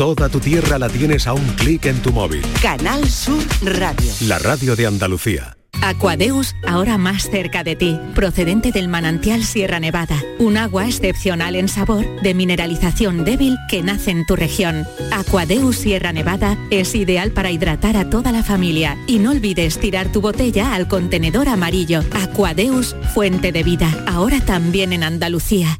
[0.00, 2.40] Toda tu tierra la tienes a un clic en tu móvil.
[2.62, 4.10] Canal Sur Radio.
[4.22, 5.58] La radio de Andalucía.
[5.82, 11.68] Aquadeus, ahora más cerca de ti, procedente del manantial Sierra Nevada, un agua excepcional en
[11.68, 14.86] sabor, de mineralización débil que nace en tu región.
[15.12, 20.10] Aquadeus Sierra Nevada es ideal para hidratar a toda la familia y no olvides tirar
[20.10, 22.00] tu botella al contenedor amarillo.
[22.12, 25.78] Aquadeus, fuente de vida, ahora también en Andalucía.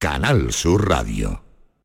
[0.00, 1.47] Canal Sur Radio.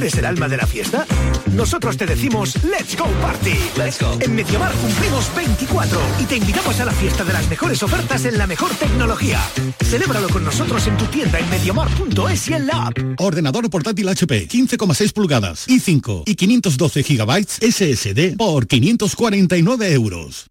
[0.00, 1.06] ¿Tú eres el alma de la fiesta?
[1.52, 3.52] Nosotros te decimos Let's Go Party.
[3.76, 4.16] Let's go.
[4.18, 8.38] En Mediamar cumplimos 24 y te invitamos a la fiesta de las mejores ofertas en
[8.38, 9.38] la mejor tecnología.
[9.84, 12.96] Celébralo con nosotros en tu tienda en mediamar.es y en la app.
[13.18, 20.50] Ordenador portátil HP 15,6 pulgadas i5 y 512 gigabytes SSD por 549 euros.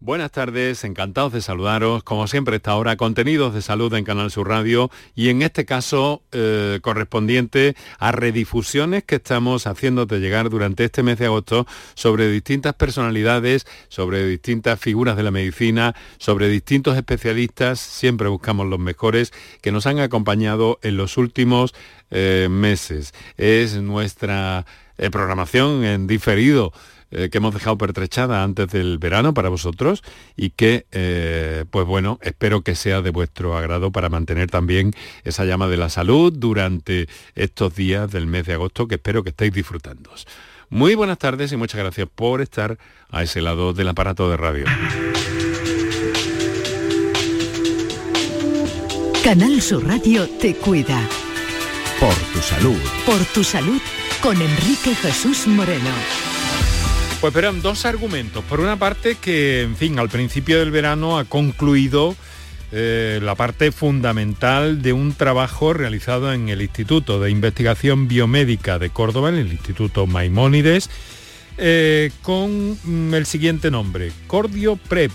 [0.00, 2.04] Buenas tardes, encantados de saludaros.
[2.04, 6.22] Como siempre, esta hora, contenidos de salud en Canal Sur Radio y en este caso
[6.30, 12.74] eh, correspondiente a redifusiones que estamos haciéndote llegar durante este mes de agosto sobre distintas
[12.74, 17.80] personalidades, sobre distintas figuras de la medicina, sobre distintos especialistas.
[17.80, 19.32] Siempre buscamos los mejores
[19.62, 21.74] que nos han acompañado en los últimos
[22.12, 23.14] eh, meses.
[23.36, 24.64] Es nuestra
[24.96, 26.72] eh, programación en diferido
[27.10, 30.02] eh, que hemos dejado pertrechada antes del verano para vosotros
[30.36, 34.92] y que, eh, pues bueno, espero que sea de vuestro agrado para mantener también
[35.24, 39.30] esa llama de la salud durante estos días del mes de agosto que espero que
[39.30, 40.10] estéis disfrutando.
[40.70, 42.78] Muy buenas tardes y muchas gracias por estar
[43.10, 44.66] a ese lado del aparato de radio.
[49.24, 51.00] Canal Sur Radio te cuida.
[51.98, 52.78] Por tu salud.
[53.04, 53.80] Por tu salud
[54.22, 56.27] con Enrique Jesús Moreno.
[57.20, 58.44] Pues verán dos argumentos.
[58.44, 62.14] Por una parte que, en fin, al principio del verano ha concluido
[62.70, 68.90] eh, la parte fundamental de un trabajo realizado en el Instituto de Investigación Biomédica de
[68.90, 70.90] Córdoba, en el Instituto Maimónides,
[71.56, 75.10] eh, con mm, el siguiente nombre, Cordio Prep.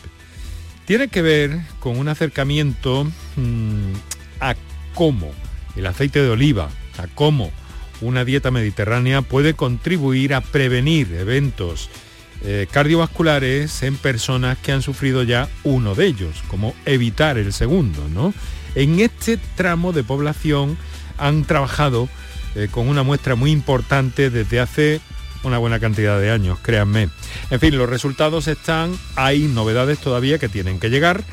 [0.86, 3.06] Tiene que ver con un acercamiento
[3.38, 3.94] mm,
[4.42, 4.56] a
[4.94, 5.32] cómo
[5.78, 7.52] el aceite de oliva, a cómo
[8.04, 11.90] una dieta mediterránea puede contribuir a prevenir eventos
[12.46, 18.08] eh, cardiovasculares en personas que han sufrido ya uno de ellos, como evitar el segundo.
[18.10, 18.34] ¿no?
[18.76, 20.78] En este tramo de población
[21.18, 22.10] han trabajado
[22.56, 25.02] eh, con una muestra muy importante desde hace
[25.44, 27.10] una buena cantidad de años, créanme.
[27.50, 31.24] En fin, los resultados están, hay novedades todavía que tienen que llegar,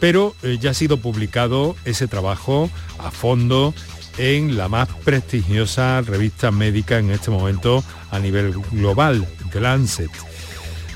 [0.00, 3.74] pero eh, ya ha sido publicado ese trabajo a fondo
[4.18, 10.10] en la más prestigiosa revista médica en este momento a nivel global, The Lancet.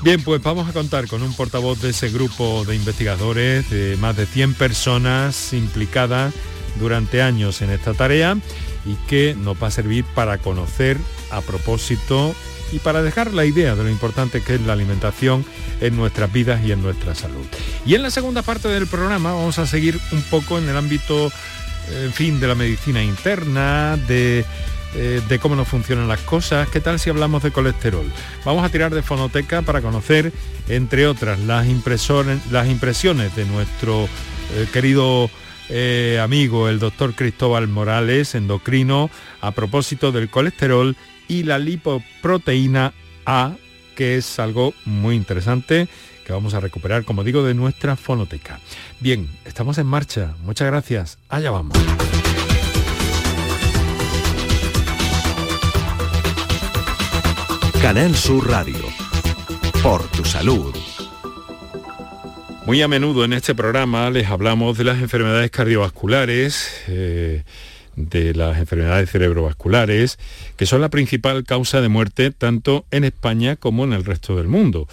[0.01, 4.15] Bien, pues vamos a contar con un portavoz de ese grupo de investigadores, de más
[4.15, 6.33] de 100 personas implicadas
[6.79, 8.37] durante años en esta tarea
[8.85, 10.97] y que nos va a servir para conocer
[11.31, 12.33] a propósito
[12.71, 15.43] y para dejar la idea de lo importante que es la alimentación
[15.81, 17.45] en nuestras vidas y en nuestra salud.
[17.85, 21.31] Y en la segunda parte del programa vamos a seguir un poco en el ámbito
[21.91, 24.45] en fin, de la medicina interna, de,
[24.95, 26.67] eh, de cómo nos funcionan las cosas.
[26.69, 28.05] ¿Qué tal si hablamos de colesterol?
[28.45, 30.31] Vamos a tirar de fonoteca para conocer,
[30.67, 31.67] entre otras, las,
[32.51, 34.05] las impresiones de nuestro
[34.55, 35.29] eh, querido
[35.69, 39.09] eh, amigo, el doctor Cristóbal Morales, endocrino,
[39.41, 40.95] a propósito del colesterol
[41.27, 42.93] y la lipoproteína
[43.25, 43.53] A,
[43.95, 45.87] que es algo muy interesante
[46.29, 48.59] que vamos a recuperar, como digo, de nuestra fonoteca.
[48.99, 50.35] Bien, estamos en marcha.
[50.43, 51.17] Muchas gracias.
[51.27, 51.75] Allá vamos.
[57.81, 58.77] Canal Sur Radio.
[59.81, 60.75] Por tu salud.
[62.67, 67.41] Muy a menudo en este programa les hablamos de las enfermedades cardiovasculares, eh,
[67.95, 70.19] de las enfermedades cerebrovasculares,
[70.57, 74.47] que son la principal causa de muerte tanto en España como en el resto del
[74.47, 74.87] mundo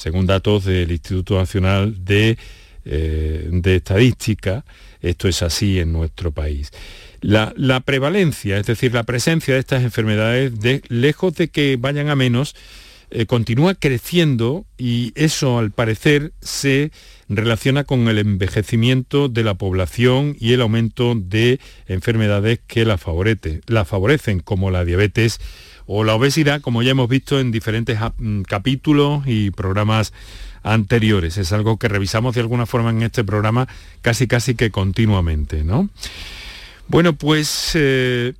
[0.00, 2.38] según datos del Instituto Nacional de,
[2.86, 4.64] eh, de Estadística,
[5.02, 6.70] esto es así en nuestro país.
[7.20, 7.52] La,
[7.84, 12.56] prevalencia, es decir, la presencia de estas enfermedades, de, lejos de que vayan a menos,
[13.10, 16.92] eh, continúa creciendo y eso al parecer se
[17.36, 22.98] relaciona con el envejecimiento de la población y el aumento de enfermedades que la,
[23.66, 25.40] la favorecen, como la diabetes
[25.86, 30.12] o la obesidad, como ya hemos visto en diferentes mm, capítulos y programas
[30.62, 31.38] anteriores.
[31.38, 33.68] Es algo que revisamos de alguna forma en este programa
[34.02, 35.88] casi casi que continuamente, ¿no?
[36.88, 38.34] Bueno, pues eh,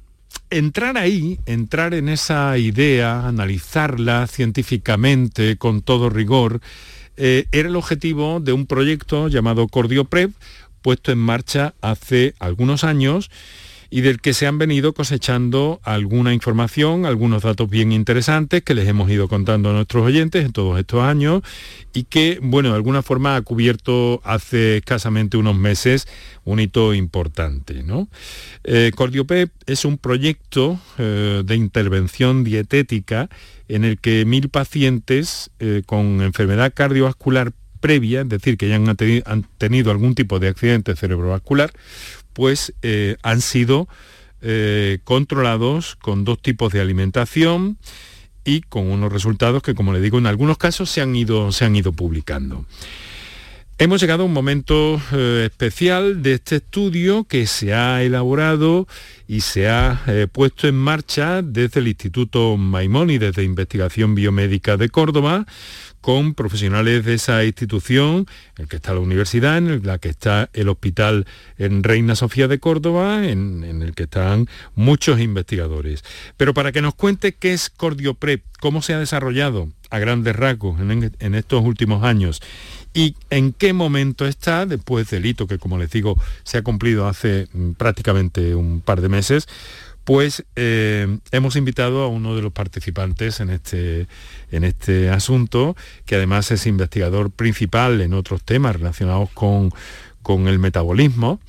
[0.51, 6.61] entrar ahí, entrar en esa idea, analizarla científicamente con todo rigor,
[7.21, 10.33] eh, era el objetivo de un proyecto llamado Cordioprep,
[10.81, 13.31] puesto en marcha hace algunos años
[13.91, 18.89] y del que se han venido cosechando alguna información, algunos datos bien interesantes que les
[18.89, 21.43] hemos ido contando a nuestros oyentes en todos estos años
[21.93, 26.07] y que, bueno, de alguna forma ha cubierto hace escasamente unos meses
[26.45, 27.83] un hito importante.
[27.83, 28.09] ¿no?
[28.63, 33.29] Eh, Cordiopep es un proyecto eh, de intervención dietética
[33.69, 39.47] en el que mil pacientes eh, con enfermedad cardiovascular previa, es decir, que ya han
[39.59, 41.73] tenido algún tipo de accidente cerebrovascular,
[42.33, 43.89] pues eh, han sido
[44.41, 47.79] eh, controlados con dos tipos de alimentación
[48.45, 51.65] y con unos resultados que, como le digo, en algunos casos se han ido, se
[51.65, 52.65] han ido publicando.
[53.79, 58.87] Hemos llegado a un momento eh, especial de este estudio que se ha elaborado
[59.27, 65.47] y se ha puesto en marcha desde el Instituto Maimónides de Investigación Biomédica de Córdoba,
[66.01, 68.27] con profesionales de esa institución,
[68.57, 71.27] en el que está la universidad, en la que está el hospital
[71.59, 76.05] en Reina Sofía de Córdoba, en, el que están muchos investigadores.
[76.37, 80.81] Pero para que nos cuente qué es Cordioprep, cómo se ha desarrollado a grandes rasgos
[80.81, 82.41] en, en estos últimos años
[82.93, 87.07] y en qué momento está después del hito que, como les digo, se ha cumplido
[87.07, 89.49] hace mm, prácticamente un par de meses,
[90.11, 94.09] pues eh, hemos invitado a uno de los participantes en este,
[94.51, 99.71] en este asunto, que además es investigador principal en otros temas relacionados con,
[100.49, 101.41] el metabolismo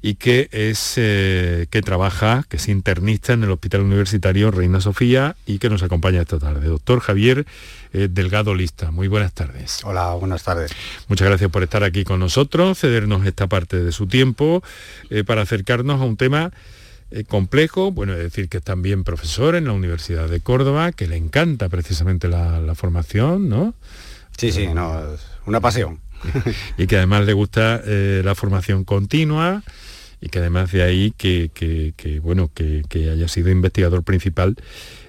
[0.00, 5.34] y que es eh, que trabaja, que es internista en el Hospital Universitario Reina Sofía
[5.44, 6.68] y que nos acompaña esta tarde.
[6.68, 7.46] Doctor Javier
[7.92, 9.80] eh, Delgado Lista, muy buenas tardes.
[9.82, 10.70] Hola, buenas tardes.
[11.08, 14.62] Muchas gracias por estar aquí con nosotros, cedernos esta parte de su tiempo
[15.26, 16.52] para acercarnos a un tema
[17.10, 21.06] eh, complejo, bueno, es decir que es también profesor en la Universidad de Córdoba, que
[21.06, 23.74] le encanta precisamente la, formación, ¿no?
[24.36, 26.00] Sí, sí, no, es una pasión.
[26.78, 29.62] y que además le gusta eh, la formación continua
[30.20, 34.56] y que además de ahí que, bueno, que, haya sido investigador principal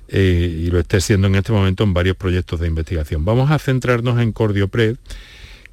[0.09, 3.23] eh, y lo esté siendo en este momento en varios proyectos de investigación.
[3.23, 4.97] Vamos a centrarnos en Cordiopred,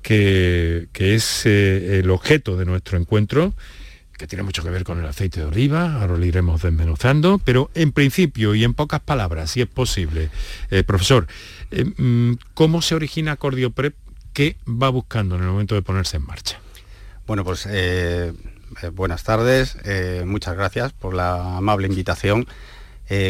[0.00, 3.52] que, que es el objeto de nuestro encuentro
[4.17, 7.70] que tiene mucho que ver con el aceite de oliva, ahora lo iremos desmenuzando, pero
[7.75, 10.31] en principio y en pocas palabras, si es posible,
[10.70, 11.26] eh, profesor,
[11.70, 13.94] eh, mm, ¿cómo se origina Cordioprep?
[14.32, 16.59] ¿Qué va buscando en el momento de ponerse en marcha?
[17.26, 18.32] Bueno, pues eh,
[18.93, 19.76] buenas tardes,
[20.25, 22.47] muchas gracias por la amable invitación.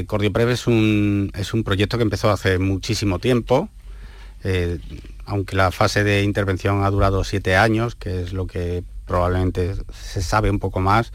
[0.07, 3.69] Cordioprep es un, es un proyecto que empezó hace muchísimo tiempo,
[5.27, 10.23] aunque la fase de intervención ha durado siete años, que es lo que probablemente se
[10.23, 11.13] sabe un poco más.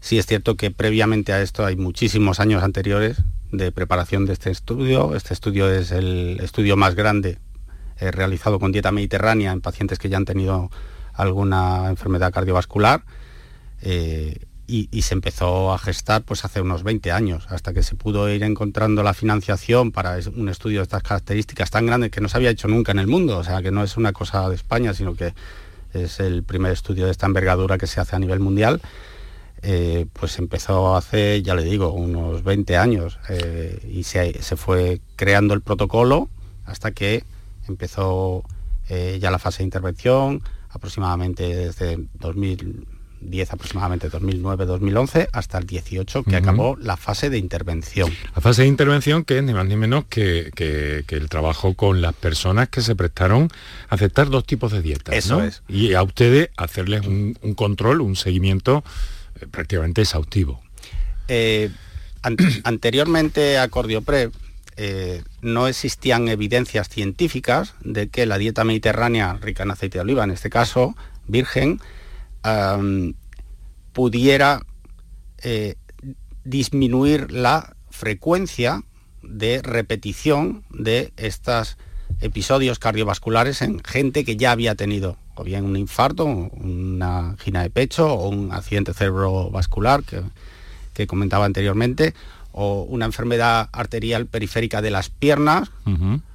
[0.00, 3.18] Sí es cierto que previamente a esto hay muchísimos años anteriores
[3.52, 5.14] de preparación de este estudio.
[5.14, 7.38] Este estudio es el estudio más grande
[7.98, 10.70] eh, realizado con dieta mediterránea en pacientes que ya han tenido
[11.12, 13.04] alguna enfermedad cardiovascular.
[13.82, 18.32] Eh, y, se empezó a gestar pues hace unos 20 años, hasta que se pudo
[18.32, 22.36] ir encontrando la financiación para un estudio de estas características tan grande que no se
[22.36, 24.94] había hecho nunca en el mundo, o sea que no es una cosa de España,
[24.94, 25.34] sino que
[25.94, 28.80] es el primer estudio de esta envergadura que se hace a nivel mundial.
[29.62, 35.52] Eh, pues empezó hace, ya le digo, unos 20 años eh, y se, fue creando
[35.52, 36.30] el protocolo
[36.64, 37.24] hasta que
[37.68, 38.42] empezó
[38.88, 42.86] eh, ya la fase de intervención, aproximadamente desde 2000,
[43.20, 48.12] 10 aproximadamente, 2009-2011, hasta el 18, que acabó la fase de intervención.
[48.34, 50.50] La fase de intervención que es ni más ni menos que,
[51.08, 53.50] el trabajo con las personas que se prestaron
[53.88, 55.14] a aceptar dos tipos de dietas.
[55.14, 55.62] Eso es.
[55.68, 58.84] Y a ustedes hacerles un, control, un seguimiento
[59.40, 60.62] eh, prácticamente exhaustivo.
[61.28, 61.70] Eh,
[62.64, 64.30] anteriormente a Cordiopre
[64.76, 70.24] eh, no existían evidencias científicas de que la dieta mediterránea rica en aceite de oliva,
[70.24, 70.96] en este caso
[71.26, 71.80] virgen,
[73.92, 74.62] pudiera
[75.42, 75.76] eh,
[76.44, 78.82] disminuir la frecuencia
[79.22, 81.76] de repetición de estos
[82.20, 87.70] episodios cardiovasculares en gente que ya había tenido o bien un infarto, una angina de
[87.70, 90.22] pecho o un accidente cerebrovascular, que,
[90.92, 92.14] que comentaba anteriormente,
[92.52, 95.70] o una enfermedad arterial periférica de las piernas,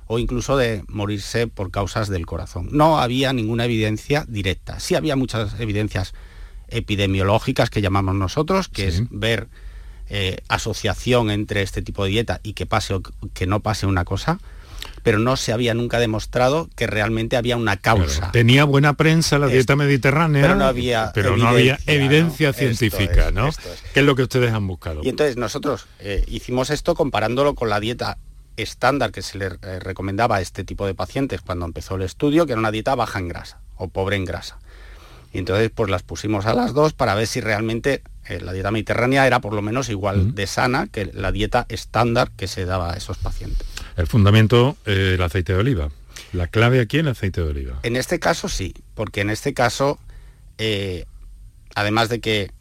[0.08, 2.70] o incluso de morirse por causas del corazón.
[2.72, 4.80] No había ninguna evidencia directa.
[4.80, 6.14] Sí había muchas evidencias
[6.68, 9.48] epidemiológicas que llamamos nosotros, que es ver
[10.10, 13.02] eh, asociación entre este tipo de dieta y que pase o
[13.34, 14.40] que no pase una cosa,
[15.02, 18.32] pero no se había nunca demostrado que realmente había una causa.
[18.32, 23.32] tenía buena prensa la dieta mediterránea, pero no había, pero evidencia, no había evidencia científica,
[23.32, 23.48] ¿no?
[23.48, 23.58] Es,
[23.94, 25.02] ¿Qué es lo que ustedes han buscado?
[25.04, 28.18] Y entonces nosotros eh, hicimos esto comparándolo con la dieta
[28.58, 32.46] estándar que se le eh, recomendaba a este tipo de pacientes cuando empezó el estudio,
[32.46, 34.58] que era una dieta baja en grasa o pobre en grasa.
[35.34, 38.72] Y entonces pues las pusimos a las dos para ver si realmente eh, la dieta
[38.72, 42.94] mediterránea era por lo menos igual de sana que la dieta estándar que se daba
[42.94, 43.68] a esos pacientes.
[43.98, 45.90] El fundamento, eh, el aceite de oliva.
[46.32, 47.80] La clave aquí en el aceite de oliva.
[47.84, 50.00] En este caso sí, porque en este caso,
[51.76, 52.52] además de que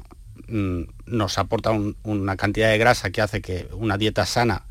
[0.49, 1.71] mm, nos aporta
[2.03, 4.65] una cantidad de grasa que hace que una dieta sana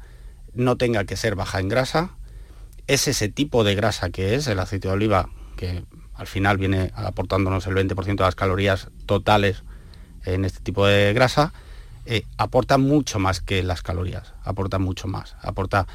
[0.55, 2.11] no tenga que ser baja en grasa.
[2.87, 5.83] Es ese tipo de grasa que es el aceite de oliva, que
[6.13, 9.63] al final viene aportándonos el 20% de las calorías totales
[10.25, 11.53] en este tipo de grasa,
[12.05, 15.87] eh, aporta mucho más que las calorías, aporta mucho más, aporta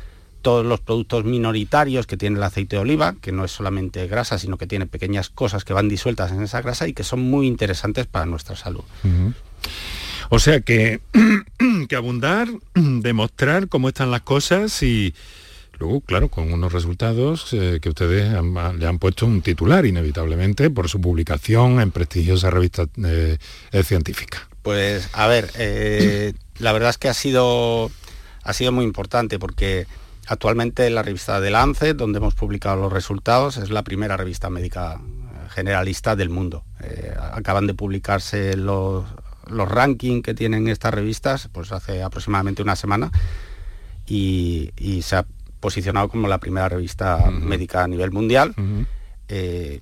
[0.42, 4.38] todos los productos minoritarios que tiene el aceite de oliva, que no es solamente grasa,
[4.38, 7.46] sino que tiene pequeñas cosas que van disueltas en esa grasa y que son muy
[7.46, 8.84] interesantes para nuestra salud.
[10.30, 11.00] O sea que,
[11.88, 15.14] que abundar, demostrar cómo están las cosas y
[15.78, 20.88] luego, claro, con unos resultados eh, que ustedes le han puesto un titular inevitablemente por
[20.88, 23.38] su publicación en prestigiosa revista eh,
[23.84, 24.48] científica.
[24.62, 27.90] Pues a ver, eh, la verdad es que ha sido,
[28.42, 29.86] ha sido muy importante porque
[30.26, 35.00] actualmente la revista de Lancet, donde hemos publicado los resultados, es la primera revista médica
[35.48, 36.64] generalista del mundo.
[37.32, 39.06] acaban de publicarse los,
[39.48, 43.10] los rankings que tienen estas revistas, pues hace aproximadamente una semana,
[44.06, 44.70] y,
[45.02, 45.26] se ha
[45.60, 48.54] posicionado como la primera revista médica a nivel mundial.
[49.28, 49.80] Eh,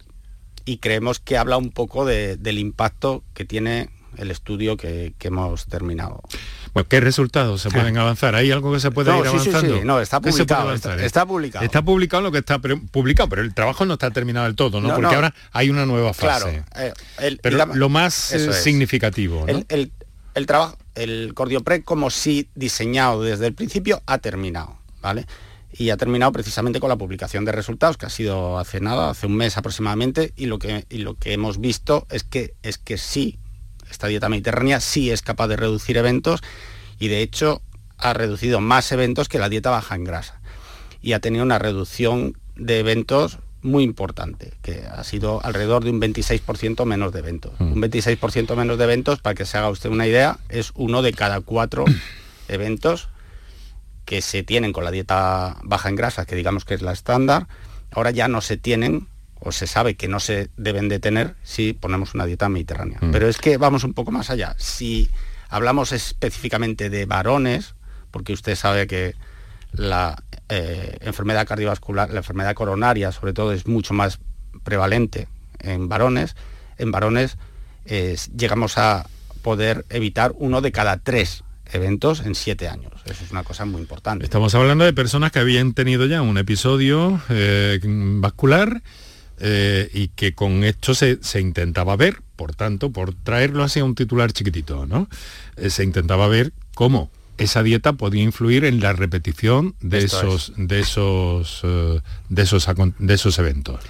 [0.64, 6.23] y creemos que habla un poco del impacto que tiene el estudio que, hemos terminado.
[6.85, 8.35] ¿Qué resultados se pueden avanzar?
[8.35, 9.85] ¿Hay algo que se puede ir avanzando?
[9.85, 11.64] no, está publicado, está, publicado.
[11.64, 14.95] Está publicado lo que está publicado, pero el trabajo no está terminado del todo, ¿no?
[14.95, 16.64] Porque ahora hay una nueva fase.
[16.73, 19.92] Claro, eh, pero lo más eh, significativo, el,
[20.35, 25.26] el, trabajo, el Cordioprec como si diseñado desde el principio ha terminado, ¿vale?
[25.78, 29.26] y ha terminado precisamente con la publicación de resultados que ha sido hace nada, hace
[29.26, 32.97] un mes aproximadamente y lo que, y lo que hemos visto es que, es que
[32.97, 33.38] sí
[33.90, 36.40] esta dieta mediterránea sí es capaz de reducir eventos
[36.99, 37.62] y de hecho
[37.99, 40.40] ha reducido más eventos que la dieta baja en grasa.
[41.02, 46.00] Y ha tenido una reducción de eventos muy importante, que ha sido alrededor de un
[46.00, 47.52] 26% menos de eventos.
[47.59, 47.73] Mm.
[47.73, 51.12] Un 26% menos de eventos, para que se haga usted una idea, es uno de
[51.12, 51.85] cada cuatro
[52.49, 53.09] eventos
[54.05, 57.49] que se tienen con la dieta baja en grasa, que digamos que es la estándar,
[57.90, 59.09] ahora ya no se tienen
[59.40, 62.99] o se sabe que no se deben de tener si ponemos una dieta mediterránea.
[63.00, 63.11] Mm.
[63.11, 64.55] Pero es que vamos un poco más allá.
[64.59, 65.11] Si
[65.49, 67.75] hablamos específicamente de varones,
[68.11, 69.14] porque usted sabe que
[69.73, 74.19] la eh, enfermedad cardiovascular, la enfermedad coronaria sobre todo es mucho más
[74.64, 75.28] prevalente
[75.61, 76.35] en varones,
[76.78, 77.37] en varones
[78.37, 79.07] llegamos a
[79.43, 82.93] poder evitar uno de cada tres eventos en siete años.
[83.05, 84.25] Eso es una cosa muy importante.
[84.25, 88.83] Estamos hablando de personas que habían tenido ya un episodio eh, vascular
[89.38, 93.95] eh, y que con esto se, intentaba ver, por tanto, por traerlo así a un
[93.95, 95.09] titular chiquitito, ¿no?
[95.57, 100.81] Eh, se intentaba ver cómo esa dieta podía influir en la repetición de esos, de
[100.81, 102.00] esos, eh,
[102.31, 102.66] de esos,
[102.99, 103.81] de esos eventos.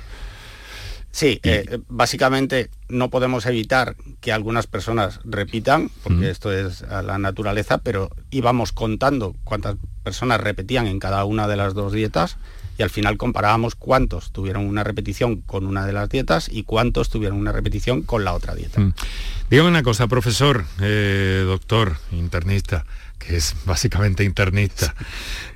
[1.13, 1.41] Sí,
[1.89, 8.73] básicamente no podemos evitar que algunas personas repitan, porque esto es la naturaleza, pero íbamos
[8.73, 12.37] contando cuántas personas repetían en cada una de las dos dietas
[12.79, 17.09] y al final comparábamos cuántos tuvieron una repetición con una de las dietas y cuántos
[17.09, 18.81] tuvieron una repetición con la otra dieta.
[18.81, 18.95] Mm.
[19.51, 22.85] Dígame una cosa, profesor, eh, doctor, internista,
[23.19, 24.95] que es básicamente internista.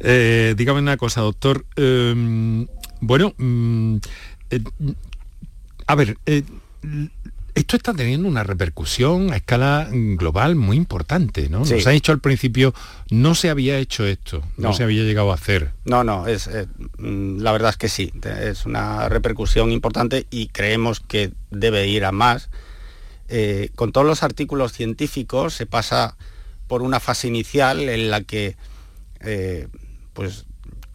[0.00, 1.66] Eh, dígame una cosa, doctor.
[1.76, 2.66] Em,
[3.00, 3.96] bueno, mm,
[4.50, 4.60] eh,
[5.86, 6.16] a ver,
[7.60, 11.60] esto está teniendo una repercusión a escala global muy importante, ¿no?
[11.60, 12.74] Nos ha dicho al principio,
[13.10, 15.72] no se había hecho esto, no, se había llegado a hacer.
[15.84, 16.66] No, no, es, eh,
[16.98, 22.04] mm, la verdad es que sí, es una repercusión importante y creemos que debe ir
[22.04, 22.50] a más.
[23.28, 26.16] Eh, con todos los artículos científicos se pasa
[26.66, 28.56] por una fase inicial en la que,
[29.20, 29.68] eh,
[30.12, 30.46] pues,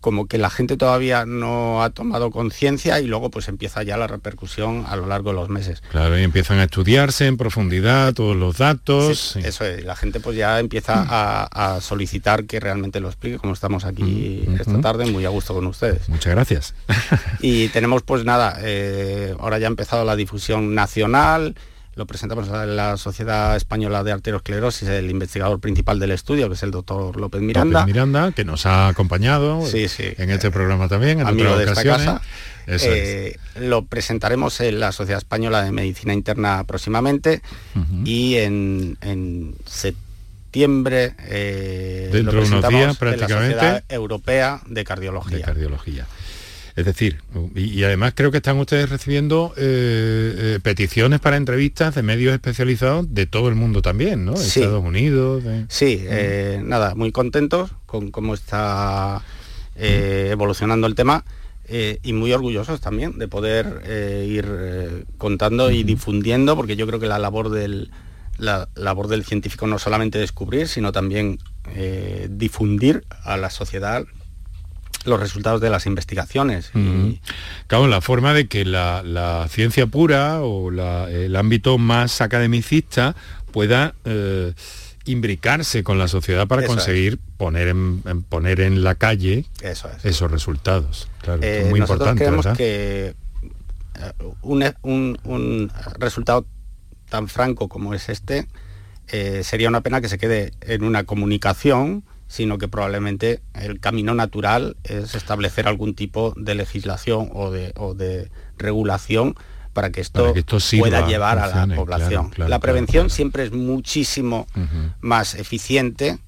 [0.05, 4.05] como que la gente todavía no ha tomado conciencia y luego pues empieza ya la
[4.05, 5.81] repercusión a lo largo de los meses.
[5.89, 9.35] Claro, y empiezan a estudiarse en profundidad todos los datos.
[9.35, 11.07] Eso es, la gente pues ya empieza mm.
[11.09, 15.55] a, solicitar que realmente lo explique, como estamos aquí mm, esta tarde, muy a gusto
[15.55, 16.07] con ustedes.
[16.07, 16.75] Muchas gracias.
[17.39, 21.55] y tenemos pues nada, eh, ahora ya ha empezado la difusión nacional,
[21.95, 26.63] lo presentamos a la Sociedad Española de Arteriosclerosis, el investigador principal del estudio, que es
[26.63, 27.81] el doctor López Miranda.
[27.81, 32.21] López Miranda, que nos ha acompañado en este programa también, en amigo de esta casa.
[32.67, 37.41] Eh, lo presentaremos en la Sociedad Española de Medicina Interna próximamente
[38.03, 45.37] y en, septiembre eh, dentro de unos días prácticamente la Sociedad Europea de Cardiología.
[45.37, 46.07] De cardiología.
[46.75, 47.21] Es decir,
[47.55, 53.13] y, además creo que están ustedes recibiendo eh, eh, peticiones para entrevistas de medios especializados
[53.13, 54.33] de todo el mundo también, ¿no?
[54.33, 55.43] Estados Unidos.
[55.69, 59.21] Sí, eh, nada, muy contentos con cómo está
[59.77, 61.23] evolucionando el tema.
[61.67, 63.81] y muy orgullosos también de poder
[64.27, 67.89] ir contando y difundiendo, porque yo creo que la labor del,
[68.37, 71.39] la labor del científico no solamente descubrir, sino también
[72.29, 74.05] difundir a la sociedad
[75.05, 76.71] los resultados de las investigaciones.
[77.67, 80.69] Claro, la forma de que la, ciencia pura o
[81.07, 83.15] el ámbito más academicista
[83.51, 84.53] pueda eh,
[85.05, 89.45] imbricarse con la sociedad para conseguir poner, en, poner en la calle
[90.03, 91.07] esos resultados.
[91.21, 92.23] Claro, eh, muy importante.
[92.23, 93.15] Creemos que
[93.95, 96.45] eh, un, resultado
[97.09, 98.47] tan franco como es este,
[99.43, 104.77] sería una pena que se quede en una comunicación sino que probablemente el camino natural
[104.83, 109.35] es establecer algún tipo de legislación o de, regulación
[109.73, 110.33] para que esto,
[110.79, 112.31] pueda llevar a la población.
[112.37, 114.47] la prevención siempre es muchísimo
[115.01, 116.19] más eficiente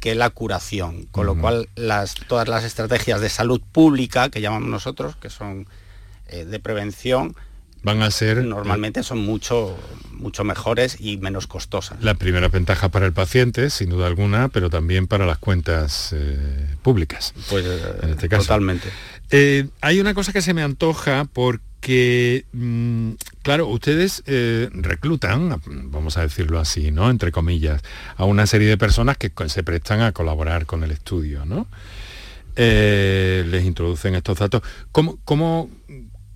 [0.00, 4.68] que la curación, con lo cual las, todas las estrategias de salud pública que llamamos
[4.68, 5.66] nosotros, que son
[6.28, 7.34] eh, de prevención,
[7.82, 8.44] van a ser...
[8.44, 9.76] Normalmente son mucho,
[10.12, 12.02] mucho mejores y menos costosas.
[12.02, 16.74] La primera ventaja para el paciente, sin duda alguna, pero también para las cuentas eh,
[16.82, 17.34] públicas.
[17.48, 17.64] Pues
[18.02, 18.44] en este caso.
[18.44, 18.88] totalmente.
[19.30, 26.16] Eh, hay una cosa que se me antoja porque, mm, claro, ustedes eh, reclutan, vamos
[26.16, 27.10] a decirlo así, ¿no?
[27.10, 27.82] Entre comillas,
[28.16, 31.66] a una serie de personas que se prestan a colaborar con el estudio, ¿no?
[32.58, 34.62] les introducen estos datos.
[34.90, 35.68] ¿Cómo, cómo,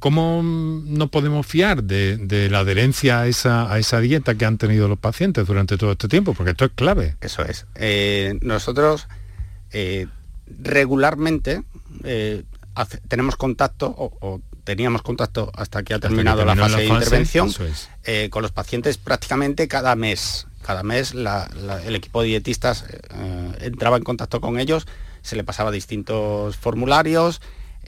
[0.00, 5.46] ¿Cómo no podemos fiar de, la adherencia a esa, dieta que han tenido los pacientes
[5.46, 6.32] durante todo este tiempo?
[6.32, 7.16] Porque esto es clave.
[7.20, 7.66] Eso es.
[7.74, 9.08] Eh, nosotros
[9.72, 10.06] eh,
[10.58, 11.62] regularmente
[12.02, 12.44] eh,
[13.08, 17.52] tenemos contacto o, teníamos contacto hasta que ha terminado la, fase de intervención
[18.30, 20.46] con los pacientes prácticamente cada mes.
[20.62, 22.86] Cada mes el equipo de dietistas
[23.60, 24.86] entraba en contacto con ellos,
[25.20, 27.42] se le pasaba distintos formularios,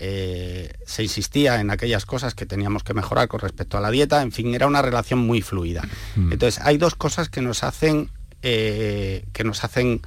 [0.05, 4.21] eh, se insistía en aquellas cosas que teníamos que mejorar con respecto a la dieta,
[4.21, 5.85] en fin, era una relación muy fluida.
[6.17, 6.33] Mm.
[6.33, 8.11] Entonces, hay dos cosas que nos hacen,
[8.43, 10.01] eh, que nos hacen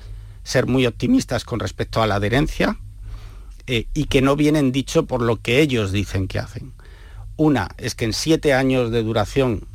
[0.44, 2.78] ser muy optimistas con respecto a la adherencia
[3.68, 6.74] eh, y que no vienen dicho por lo que ellos dicen que hacen.
[7.38, 9.66] Una es que en siete años de duración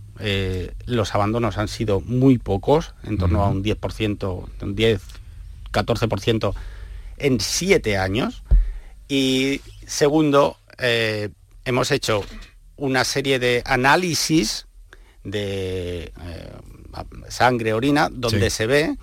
[0.84, 5.00] los abandonos han sido muy pocos, en torno a un 10%, un 10,
[5.72, 6.54] 14%
[7.16, 8.42] en siete años.
[9.08, 11.30] Y segundo, eh,
[11.64, 12.24] hemos hecho
[12.76, 14.66] una serie de análisis
[15.24, 16.52] de eh,
[17.28, 18.96] sangre, orina, donde se ve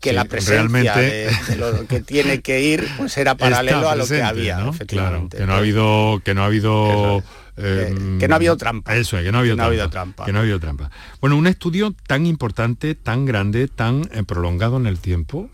[0.00, 4.22] que la presencia de, lo que tiene que ir pues era paralelo a lo que
[4.22, 5.38] había, efectivamente.
[5.38, 7.22] que no ha habido, que no ha habido
[7.56, 8.96] que no ha habido trampa.
[8.96, 10.90] Eso es, que no ha habido, trampa, Que no ha habido trampa.
[11.20, 15.50] Bueno, un estudio tan importante, tan grande, tan eh, prolongado en el tiempo,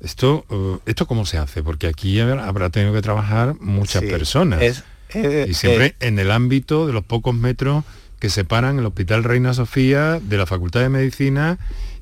[0.00, 1.62] esto, uh, ¿Esto cómo se hace?
[1.62, 4.84] Porque aquí habrá tenido que trabajar muchas personas.
[5.14, 7.84] y siempre en el ámbito de los pocos metros
[8.18, 11.58] que separan el Hospital Reina Sofía de la Facultad de Medicina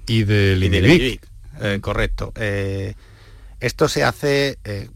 [0.07, 1.21] y del.
[1.61, 2.33] Eh, correcto.
[2.37, 2.95] Eh,
[3.61, 4.89] esto se hace eh,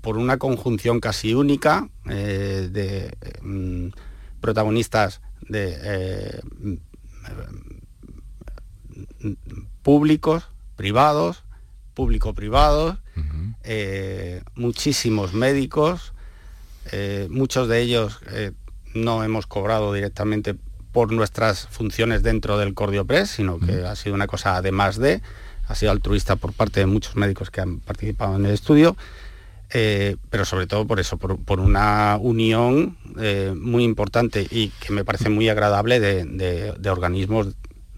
[0.00, 3.88] por una conjunción casi única de mm,
[4.40, 6.74] protagonistas de mm,
[9.82, 11.44] públicos, privados,
[11.96, 12.98] público-privados,
[13.64, 16.12] eh, muchísimos médicos,
[16.92, 18.52] eh, muchos de ellos eh,
[18.94, 20.54] no hemos cobrado directamente
[20.92, 25.22] por nuestras funciones dentro del Cordiopress, sino que ha sido una cosa además de,
[25.66, 28.96] ha sido altruista por parte de muchos médicos que han participado en el estudio,
[29.68, 32.96] pero sobre todo por eso, por, una unión
[33.56, 37.48] muy importante y que me parece muy agradable de organismos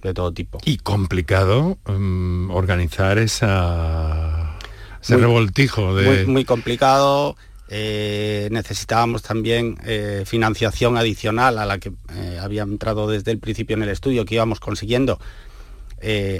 [0.02, 0.58] de todo tipo.
[0.64, 4.56] Y complicado mm, organizar esa,
[5.02, 6.26] ese revoltijo de...
[6.26, 7.36] muy, complicado.
[7.70, 13.76] Eh, necesitábamos también eh, financiación adicional a la que eh, había entrado desde el principio
[13.76, 15.18] en el estudio que íbamos consiguiendo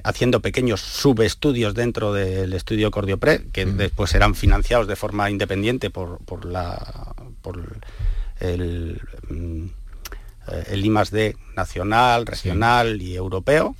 [0.05, 6.44] haciendo pequeños subestudios dentro del estudio Cordiopre, que después eran financiados de forma independiente por,
[6.44, 7.81] la, por
[8.38, 9.66] el, mm,
[10.70, 13.74] el I D nacional, regional y europeo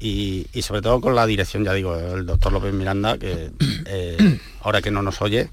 [0.00, 3.50] y, sobre todo con la dirección, ya digo, el doctor López Miranda, que
[3.86, 5.50] eh, ahora que no nos oye,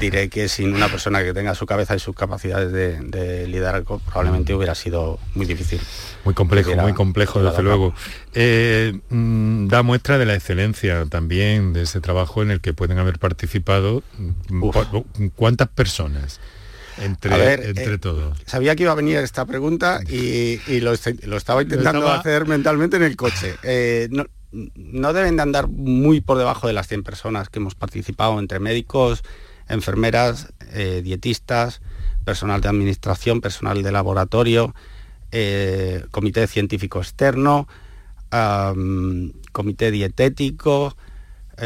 [0.00, 4.54] diré que sin una persona que tenga su cabeza y sus capacidades de, liderazgo probablemente
[4.54, 5.80] hubiera sido muy difícil.
[6.24, 7.94] Muy complejo, muy complejo, desde luego.
[8.32, 12.98] Eh, mm, da muestra de la excelencia también de ese trabajo en el que pueden
[12.98, 14.02] haber participado.
[14.48, 16.40] Mm, ¿Cuántas personas?
[16.98, 18.38] Entre, entre eh, todos.
[18.46, 23.16] Sabía que iba a venir esta pregunta y, lo, estaba intentando hacer mentalmente en el
[23.16, 23.54] coche.
[23.62, 28.38] Eh, no, deben de andar muy por debajo de las 100 personas que hemos participado
[28.38, 29.22] entre médicos,
[29.68, 31.80] enfermeras, eh, dietistas,
[32.24, 34.74] personal de administración, personal de laboratorio,
[36.10, 37.66] comité científico externo,
[39.52, 40.94] comité dietético,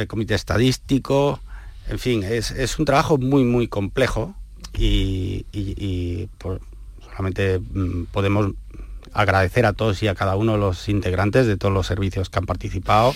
[0.07, 1.41] comité estadístico,
[1.89, 4.35] en fin, es, es un trabajo muy, muy complejo
[4.79, 6.29] y,
[7.01, 8.53] solamente mm, podemos
[9.13, 12.39] agradecer a todos y a cada uno de los integrantes de todos los servicios que
[12.39, 13.15] han participado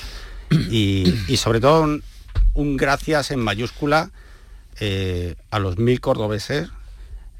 [0.70, 2.00] y, sobre todo
[2.54, 4.10] un, gracias en mayúscula
[4.80, 6.70] eh, a los mil cordobeses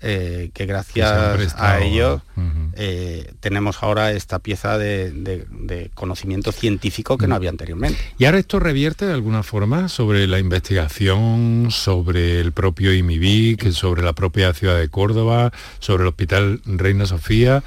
[0.03, 2.23] eh, que gracias a ellos
[2.73, 7.99] eh, tenemos ahora esta pieza de, conocimiento científico que no había anteriormente.
[8.17, 14.03] ¿Y ahora esto revierte de alguna forma sobre la investigación, sobre el propio IMIBIC, sobre
[14.03, 17.63] la propia ciudad de Córdoba, sobre el Hospital Reina Sofía?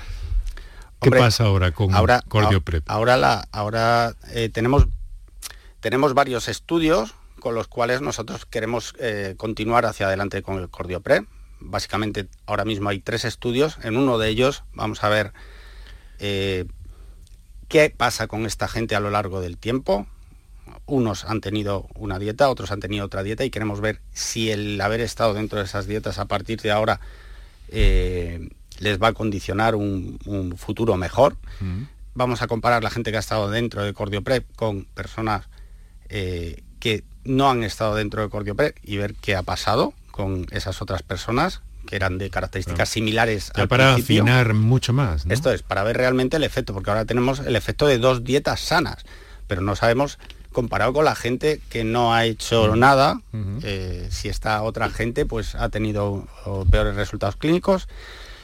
[1.02, 2.24] ¿Qué pasa ahora con ahora,
[2.64, 2.84] Prep?
[2.88, 4.88] Ahora, la, ahora eh, tenemos,
[5.82, 8.96] tenemos varios estudios con los cuales nosotros queremos
[9.38, 11.28] continuar hacia adelante con el Prep
[11.64, 13.78] básicamente ahora mismo hay tres estudios.
[13.84, 15.34] En uno de ellos vamos a ver
[16.20, 16.66] eh,
[17.68, 20.08] qué pasa con esta gente a lo largo del tiempo.
[20.86, 24.80] Unos han tenido una dieta, otros han tenido otra dieta y queremos ver si el
[24.82, 27.00] haber estado dentro de esas dietas a partir de ahora
[27.70, 28.50] eh,
[28.80, 31.38] les va a condicionar un, futuro mejor.
[31.60, 31.84] Mm.
[32.16, 35.48] Vamos a comparar la gente que ha estado dentro de Cordioprep con personas
[36.10, 40.82] eh, que no han estado dentro de Cordioprep y ver qué ha pasado con esas
[40.82, 45.84] otras personas que eran de características similares ya para afinar mucho más esto es para
[45.84, 49.04] ver realmente el efecto porque ahora tenemos el efecto de dos dietas sanas
[49.48, 50.18] pero no sabemos
[50.54, 53.20] comparado con la gente que no ha hecho nada
[53.64, 56.26] eh, si esta otra gente pues ha tenido
[56.72, 57.90] peores resultados clínicos.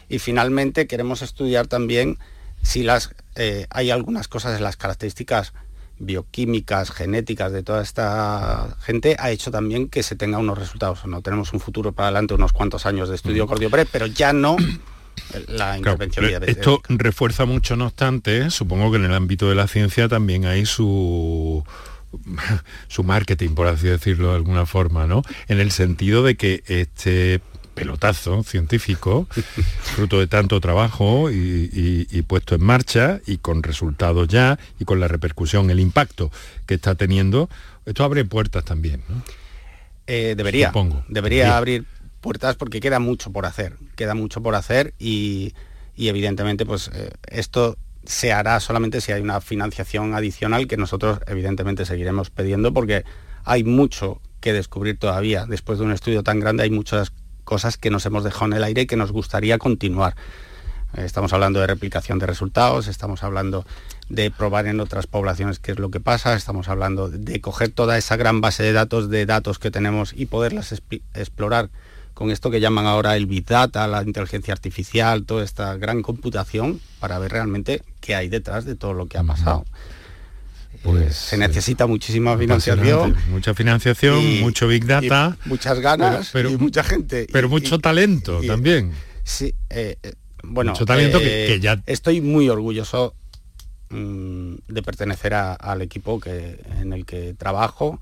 [0.10, 2.18] Y finalmente queremos estudiar también
[2.62, 5.54] si las eh, hay algunas cosas en las características
[6.00, 11.06] bioquímicas, genéticas de toda esta gente ha hecho también que se tenga unos resultados.
[11.06, 14.58] No tenemos un futuro para adelante, unos cuantos años de estudio cardiopre, pero ya no
[15.48, 20.08] la intervención Esto refuerza mucho, no obstante, supongo que en el ámbito de la ciencia
[20.08, 21.64] también hay su
[22.88, 25.22] su marketing, por así decirlo de alguna forma, ¿no?
[25.48, 27.42] En el sentido de que este
[27.80, 29.28] pelotazo científico,
[29.96, 35.08] fruto de tanto trabajo y, puesto en marcha y con resultados ya y con la
[35.08, 36.32] repercusión, el impacto
[36.68, 37.50] que está teniendo,
[37.86, 39.02] esto abre puertas también.
[39.08, 39.24] ¿no?
[40.06, 40.72] Eh, debería,
[41.08, 41.86] debería abrir
[42.22, 45.54] puertas porque queda mucho por hacer, queda mucho por hacer y,
[45.98, 51.86] evidentemente pues eh, esto se hará solamente si hay una financiación adicional que nosotros evidentemente
[51.86, 53.04] seguiremos pidiendo porque
[53.44, 55.46] hay mucho que descubrir todavía.
[55.46, 57.12] Después de un estudio tan grande hay muchas
[57.50, 60.16] cosas que nos hemos dejado en el aire y que nos gustaría continuar.
[60.94, 63.66] Estamos hablando de replicación de resultados, estamos hablando
[64.08, 67.98] de probar en otras poblaciones qué es lo que pasa, estamos hablando de coger toda
[67.98, 70.80] esa gran base de datos, de datos que tenemos y poderlas
[71.16, 71.72] explorar
[72.14, 76.80] con esto que llaman ahora el Big Data, la inteligencia artificial, toda esta gran computación
[77.00, 79.66] para ver realmente qué hay detrás de todo lo que ha pasado.
[80.84, 83.15] Pues se necesita muchísima financiación.
[83.30, 85.38] Mucha financiación, mucho Big Data.
[85.46, 87.28] muchas ganas pero, y mucha gente.
[87.32, 88.94] Pero mucho talento también.
[89.24, 90.13] Sí, eh, eh,
[90.44, 91.82] bueno, mucho talento que, eh, ya...
[91.86, 93.13] Estoy muy orgulloso
[93.89, 98.00] mm, de pertenecer al equipo que, en el que trabajo.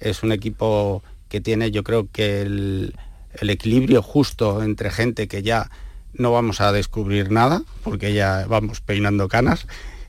[0.00, 2.94] Es un equipo que tiene, yo creo que el,
[3.34, 5.70] el equilibrio justo entre gente que ya
[6.12, 9.66] no vamos a descubrir nada, porque ya vamos peinando canas,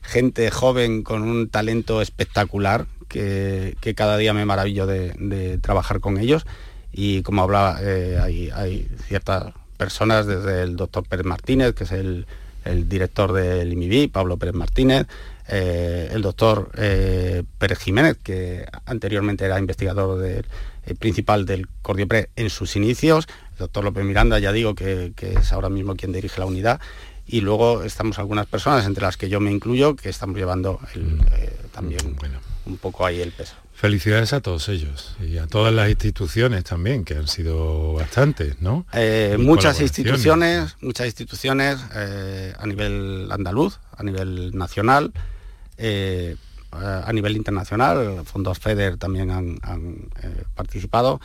[0.08, 6.46] gente joven con un talento espectacular que, cada día me maravillo de, trabajar con ellos.
[6.92, 12.26] Y como hablaba, eh, hay, ciertas personas, desde el doctor Pérez Martínez, que es el,
[12.86, 15.06] director del IMIBI, Pablo Pérez Martínez,
[15.48, 20.22] eh, el doctor eh, Pérez Jiménez, que anteriormente era investigador
[20.98, 25.68] principal del Cordiopre en sus inicios, el doctor López Miranda, ya digo, que, es ahora
[25.70, 26.80] mismo quien dirige la unidad,
[27.28, 31.70] y luego estamos algunas personas, entre las que yo me incluyo, que estamos llevando mm.
[31.72, 32.16] también
[32.64, 33.54] un poco ahí el peso.
[33.78, 38.86] Felicidades a todos ellos y a todas las instituciones también, que han sido bastantes, ¿no?
[38.92, 45.12] Eh, muchas instituciones, muchas instituciones eh, a nivel andaluz, a nivel nacional,
[45.76, 46.34] eh,
[46.72, 49.60] a nivel internacional, fondos FEDER también han,
[50.56, 51.20] participado,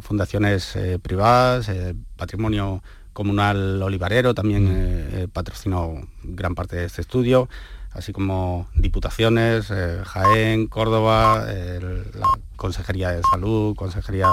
[0.00, 1.70] fundaciones privadas,
[2.16, 2.82] patrimonio
[3.16, 5.28] comunal olivarero también mm.
[5.30, 7.48] patrocinó gran parte de este estudio
[7.96, 14.28] así como diputaciones, eh, Jaén, Córdoba, la Consejería de Salud, Consejería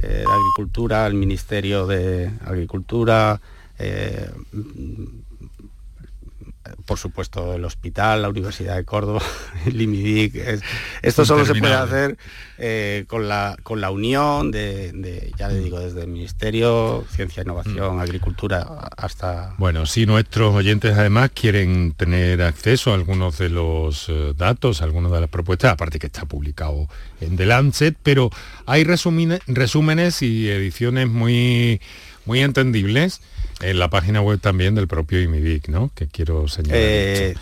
[0.00, 3.40] eh, de Agricultura, el Ministerio de Agricultura,
[3.78, 4.30] eh,
[6.86, 9.22] por supuesto el hospital, la Universidad de Córdoba,
[9.66, 10.60] el IMIDIC.
[11.02, 12.16] esto solo se puede hacer
[12.58, 17.96] eh, con, la, con la unión de, ya le digo, desde el Ministerio, Ciencia, Innovación,
[17.96, 18.00] mm.
[18.00, 19.54] Agricultura, hasta...
[19.58, 24.84] Bueno, si nuestros oyentes además quieren tener acceso a algunos de los eh, datos, a
[24.84, 26.88] algunas de las propuestas, aparte que está publicado
[27.20, 28.30] en The Lancet, pero
[28.66, 31.80] hay resúmenes y ediciones muy,
[32.24, 33.20] muy entendibles
[33.60, 35.90] en la página web también del propio IMIDIC, ¿no?
[35.94, 36.78] Que quiero señalar.
[36.80, 37.34] Eh,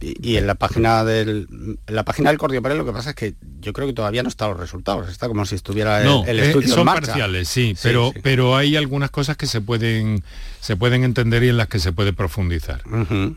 [0.00, 3.72] y, en la página del la página del Cordiopere lo que pasa es que yo
[3.72, 5.08] creo que todavía no están los resultados.
[5.10, 7.06] Está como si estuviera el, eh, estudio son en marcha.
[7.08, 10.24] parciales, sí, pero pero hay algunas cosas que se pueden
[10.60, 12.82] se pueden entender y en las que se puede profundizar.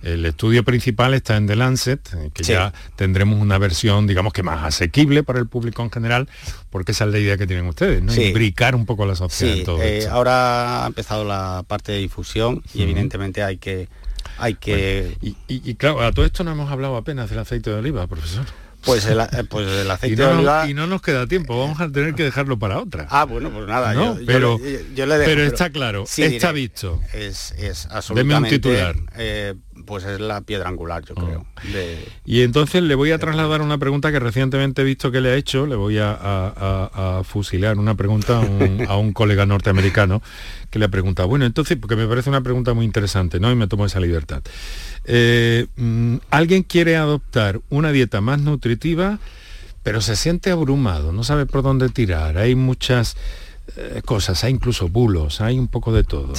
[0.03, 4.43] El estudio principal está en The Lancet, eh, que ya tendremos una versión, digamos que
[4.43, 6.27] más asequible para el público en general,
[6.69, 8.13] porque esa es la idea que tienen ustedes, ¿no?
[8.13, 12.61] Imbricar un poco la sociedad en todo eh, Ahora ha empezado la parte de difusión
[12.73, 13.87] y evidentemente hay que
[14.37, 15.17] hay que...
[15.21, 18.45] y, claro, a todo esto no hemos hablado apenas del aceite de oliva, profesor.
[18.85, 20.69] Pues el, eh, pues el aceite de oliva...
[20.69, 23.07] y no nos queda tiempo, vamos a tener que dejarlo para otra.
[23.09, 27.01] Ah, bueno, pues nada, pero, pero, está claro, está visto.
[27.13, 28.55] Es, es absolutamente...
[28.55, 28.95] un titular.
[29.15, 29.55] Eh,
[29.85, 31.45] pues es la piedra angular, yo creo.
[31.47, 31.61] Oh.
[32.25, 35.35] Y entonces le voy a trasladar una pregunta que recientemente he visto que le ha
[35.35, 38.41] hecho, le voy a, fusilar una pregunta
[38.87, 40.21] a un, colega norteamericano
[40.69, 43.51] que le ha preguntado, bueno, entonces, porque me parece una pregunta muy interesante, ¿no?
[43.51, 44.41] Y me tomo esa libertad.
[45.05, 49.19] Eh, mm, ¿Alguien quiere adoptar una dieta más nutritiva,
[49.83, 52.37] pero se siente abrumado, no sabe por dónde tirar?
[52.37, 53.15] Hay muchas
[54.05, 56.33] cosas, hay incluso bulos, hay un poco de todo.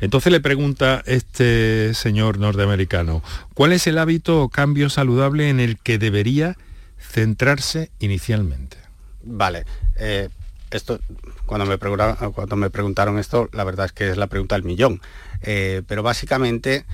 [0.00, 3.22] Entonces le pregunta este señor norteamericano,
[3.54, 6.56] ¿cuál es el hábito o cambio saludable en el que debería
[6.98, 8.78] centrarse inicialmente?
[9.24, 9.64] Vale,
[9.96, 10.28] eh,
[10.70, 10.98] esto
[11.46, 14.64] cuando me, preguntaron, cuando me preguntaron esto, la verdad es que es la pregunta del
[14.64, 15.00] millón.
[15.42, 16.86] Eh, pero básicamente,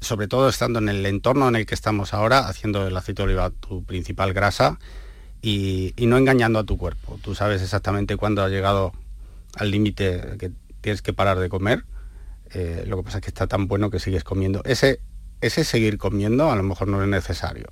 [0.00, 3.26] sobre todo estando en el entorno en el que estamos ahora, haciendo el aceite de
[3.26, 4.78] oliva tu principal grasa,
[5.44, 7.18] y, no engañando a tu cuerpo.
[7.22, 8.92] Tú sabes exactamente cuándo has llegado
[9.56, 11.84] al límite que tienes que parar de comer.
[12.52, 14.62] Eh, lo que pasa es que está tan bueno que sigues comiendo.
[14.64, 15.00] Ese,
[15.42, 17.66] ese seguir comiendo a lo mejor no es necesario.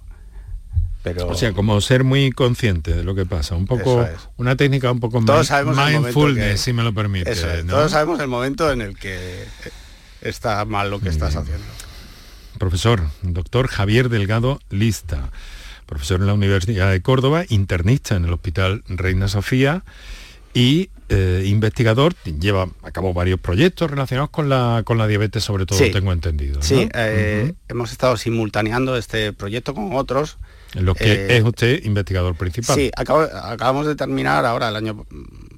[1.03, 1.29] Pero...
[1.29, 4.07] O sea, como ser muy consciente de lo que pasa, un poco
[4.37, 7.35] una técnica un poco todos sabemos mindfulness, si me lo permite.
[7.65, 9.47] Todos sabemos el momento en el que
[10.21, 11.65] está mal lo que estás haciendo.
[12.59, 15.31] Profesor, doctor Javier Delgado Lista
[15.87, 19.85] profesor en la Universidad de Córdoba, internista en el Hospital Reina Sofía
[20.55, 25.67] y eh, investigador, lleva a cabo varios proyectos relacionados con la, con la diabetes, sobre
[25.67, 26.63] todo, tengo entendido.
[26.63, 30.39] Sí, eh, hemos estado simultaneando este proyecto con otros.
[30.75, 32.77] En lo que eh, es usted investigador principal.
[32.77, 35.07] Sí, acabamos de terminar ahora el año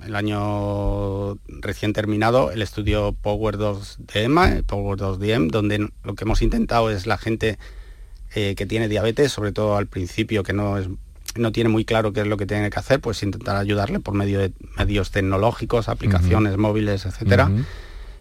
[0.05, 6.25] el año recién terminado el estudio Power 2 DEMA, Power 2 DM, donde lo que
[6.25, 7.59] hemos intentado es la gente
[8.35, 10.89] eh, que tiene diabetes, sobre todo al principio, que no, es,
[11.37, 14.15] no tiene muy claro qué es lo que tiene que hacer, pues intentar ayudarle por
[14.15, 17.51] medio de medios tecnológicos, aplicaciones móviles, etcétera.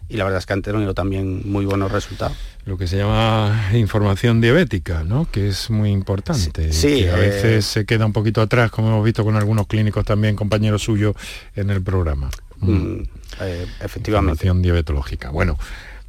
[0.08, 2.36] Y la verdad es que han tenido también muy buenos resultados.
[2.66, 5.30] Lo que se llama información diabética, ¿no?
[5.30, 6.72] Que es muy importante.
[6.72, 7.02] Sí.
[7.02, 10.04] que a veces eh, se queda un poquito atrás, como hemos visto con algunos clínicos
[10.04, 11.16] también, compañeros suyos,
[11.56, 12.30] en el programa.
[12.58, 13.02] Mm,
[13.40, 14.32] eh, efectivamente.
[14.46, 15.30] Información diabetológica.
[15.30, 15.58] Bueno,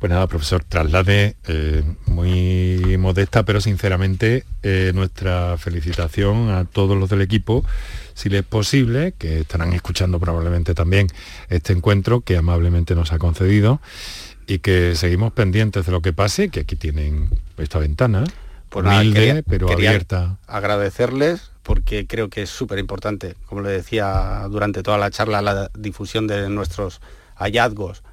[0.05, 7.09] pues nada, profesor, traslade eh, muy modesta, pero sinceramente eh, nuestra felicitación a todos los
[7.09, 7.65] del equipo,
[8.13, 11.07] si les es posible, que estarán escuchando probablemente también
[11.49, 13.81] este encuentro que amablemente nos ha concedido
[14.45, 18.25] y que seguimos pendientes de lo que pase, que aquí tienen esta ventana,
[18.69, 20.37] pues humilde, pero abierta.
[20.45, 25.71] Agradecerles porque creo que es súper importante, como le decía durante toda la charla, la
[25.73, 27.01] difusión de nuestros
[27.37, 28.03] hallazgos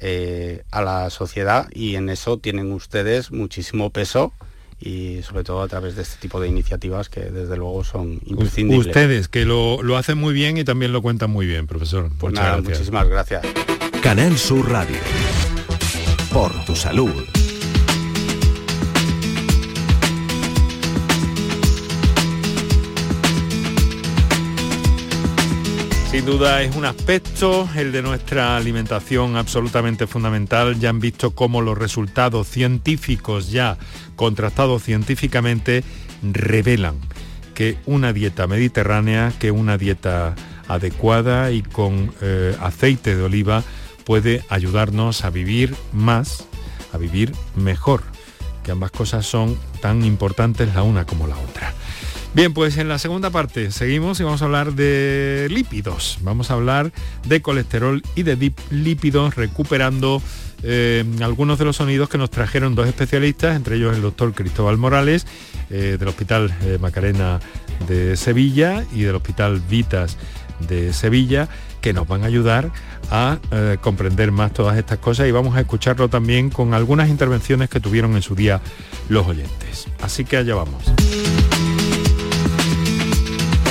[0.00, 4.32] eh, a la sociedad y en eso tienen ustedes muchísimo peso
[4.80, 8.86] y sobre todo a través de este tipo de iniciativas que desde luego son imprescindibles.
[8.86, 12.10] Ustedes, que lo, lo hacen muy bien y también lo cuentan muy bien, profesor.
[12.18, 13.42] Pues nada, muchísimas gracias.
[14.02, 14.98] Canal Sur Radio.
[16.32, 17.12] Por tu salud.
[26.10, 30.80] Sin duda es un aspecto, el de nuestra alimentación, absolutamente fundamental.
[30.80, 33.76] Ya han visto cómo los resultados científicos ya
[34.16, 35.84] contrastados científicamente
[36.22, 36.94] revelan
[37.54, 40.34] que una dieta mediterránea, que una dieta
[40.66, 43.62] adecuada y con eh, aceite de oliva
[44.04, 46.46] puede ayudarnos a vivir más,
[46.94, 48.02] a vivir mejor,
[48.64, 51.74] que ambas cosas son tan importantes la una como la otra.
[52.34, 56.18] Bien, pues en la segunda parte seguimos y vamos a hablar de lípidos.
[56.20, 56.92] Vamos a hablar
[57.26, 60.22] de colesterol y de lípidos recuperando
[60.62, 64.76] eh, algunos de los sonidos que nos trajeron dos especialistas, entre ellos el doctor Cristóbal
[64.76, 65.26] Morales
[65.70, 67.40] eh, del Hospital eh, Macarena
[67.86, 70.16] de Sevilla y del Hospital Vitas
[70.60, 71.48] de Sevilla,
[71.80, 72.70] que nos van a ayudar
[73.10, 73.38] a
[73.80, 78.16] comprender más todas estas cosas y vamos a escucharlo también con algunas intervenciones que tuvieron
[78.16, 78.60] en su día
[79.08, 79.86] los oyentes.
[80.02, 80.82] Así que allá vamos.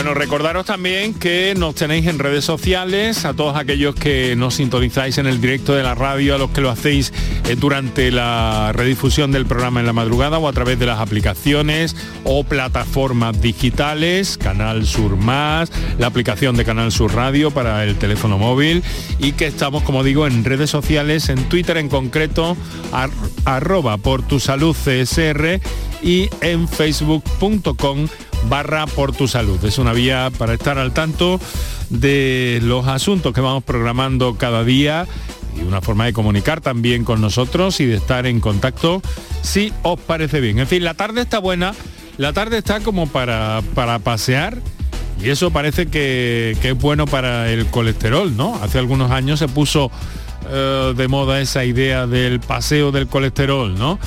[0.08, 5.17] Bueno, recordaros también que nos tenéis en redes sociales, a todos aquellos que nos sintonizáis
[5.17, 7.12] en el directo de la radio, a los que lo hacéis
[7.50, 11.98] eh, durante la redifusión del programa en la madrugada o a través de las aplicaciones
[12.24, 18.38] o plataformas digitales, Canal Sur Más, la aplicación de Canal Sur Radio para el teléfono
[18.38, 18.84] móvil
[19.20, 22.56] y que estamos, como digo, en redes sociales, en Twitter en concreto,
[23.43, 25.60] arroba por tu salud CSR
[26.02, 28.08] y en facebook.com
[28.50, 29.64] barra por tu salud.
[29.66, 31.40] Es una vía para estar al tanto
[31.90, 35.08] de los asuntos que vamos programando cada día
[35.58, 39.02] y una forma de comunicar también con nosotros y de estar en contacto
[39.42, 40.60] si os parece bien.
[40.60, 41.74] En fin, la tarde está buena,
[42.18, 44.62] la tarde está como para, para pasear
[45.22, 48.56] y eso parece que, es bueno para el colesterol, ¿no?
[48.62, 49.90] Hace algunos años se puso
[50.50, 54.00] eh, de moda esa idea del paseo del colesterol, ¿no?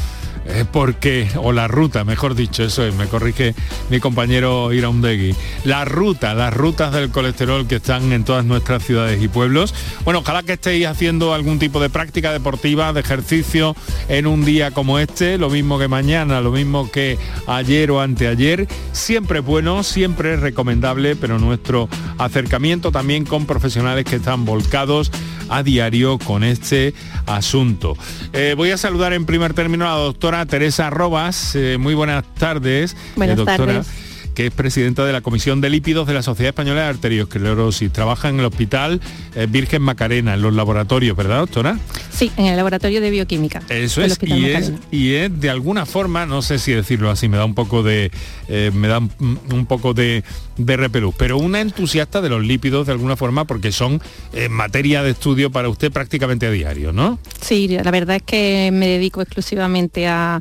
[0.47, 3.55] Es porque, o la ruta, mejor dicho, eso es, me corrige
[3.89, 9.23] mi compañero Iraundegui, la ruta, las rutas del colesterol que están en todas nuestras ciudades
[9.23, 9.75] y pueblos.
[10.05, 13.77] Bueno, ojalá que estéis haciendo algún tipo de práctica deportiva, de ejercicio
[14.09, 18.67] en un día como este, lo mismo que mañana, lo mismo que ayer o anteayer.
[18.93, 25.11] Siempre bueno, siempre recomendable, pero nuestro acercamiento también con profesionales que están volcados
[25.51, 26.95] a diario con este
[27.27, 27.97] asunto.
[28.33, 31.55] Eh, voy a saludar en primer término a la doctora Teresa Robas.
[31.57, 32.97] Eh, muy buenas tardes.
[33.17, 33.67] Buenas eh, doctora.
[33.67, 34.10] tardes
[34.41, 37.93] que es presidenta de la Comisión de Lípidos de la Sociedad Española de Arteriosclerosis.
[37.93, 38.99] Trabaja en el Hospital
[39.35, 41.79] eh, Virgen Macarena, en los laboratorios, ¿verdad, doctora?
[42.11, 43.63] Sí, en el laboratorio de bioquímica.
[43.69, 47.37] Eso es y, es, y es de alguna forma, no sé si decirlo así, me
[47.37, 48.11] da un poco de,
[48.49, 50.25] eh, me da un, poco de,
[50.57, 54.01] de repelús, pero una entusiasta de los lípidos de alguna forma porque son
[54.33, 57.19] eh, materia de estudio para usted prácticamente a diario, ¿no?
[57.43, 60.41] Sí, la verdad es que me dedico exclusivamente a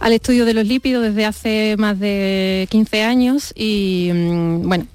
[0.00, 4.86] al estudio de los lípidos desde hace más de 15 años y mm, bueno,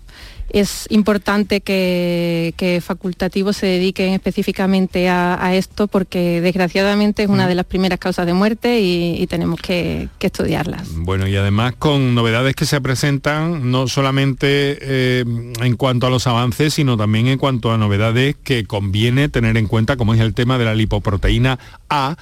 [0.51, 7.49] es importante que, facultativos se dediquen específicamente a, esto porque desgraciadamente es una mm.
[7.49, 10.88] de las primeras causas de muerte y, tenemos que, estudiarlas.
[10.95, 15.25] Bueno, y además con novedades que se presentan no solamente eh,
[15.62, 19.67] en cuanto a los avances, sino también en cuanto a novedades que conviene tener en
[19.67, 21.59] cuenta, como es el tema de la lipoproteína
[21.89, 22.17] A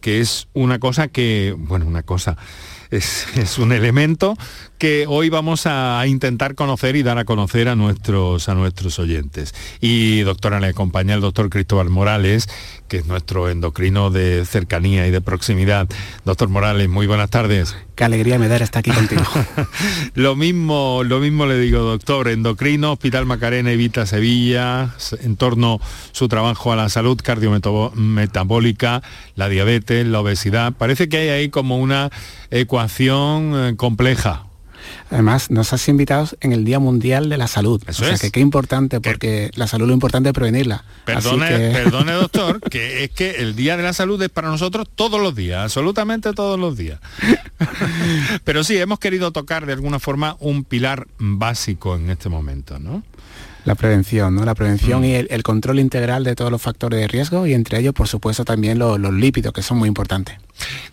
[0.00, 2.36] que es una cosa que, bueno, una cosa,
[2.90, 4.36] es, un elemento
[4.80, 9.54] que hoy vamos a intentar conocer y dar a conocer a nuestros, a nuestros oyentes.
[9.78, 12.48] Y doctora, le acompaña el doctor Cristóbal Morales,
[12.88, 15.86] que es nuestro endocrino de cercanía y de proximidad.
[16.24, 17.76] Doctor Morales, muy buenas tardes.
[17.94, 19.22] Qué alegría me da estar aquí contigo.
[20.14, 25.86] lo mismo, lo mismo le digo, doctor, endocrino, Hospital Macarena Evita Sevilla, en torno a
[26.12, 29.02] su trabajo a la salud cardiometabólica,
[29.34, 30.72] la diabetes, la obesidad.
[30.72, 32.08] Parece que hay ahí como una
[32.50, 34.46] ecuación eh, compleja.
[35.10, 37.82] Además, nos has invitado en el Día Mundial de la Salud.
[37.86, 40.84] Eso o sea, que qué importante, porque la salud lo importante es prevenirla.
[41.04, 45.20] Perdone, perdone, doctor, que es que el Día de la Salud es para nosotros todos
[45.20, 47.00] los días, absolutamente todos los días.
[48.44, 53.02] Pero sí, hemos querido tocar de alguna forma un pilar básico en este momento, ¿no?
[53.64, 54.44] La prevención, ¿no?
[54.44, 55.04] La prevención mm.
[55.04, 58.44] y el, control integral de todos los factores de riesgo y entre ellos, por supuesto,
[58.44, 60.36] también los, lípidos, que son muy importantes.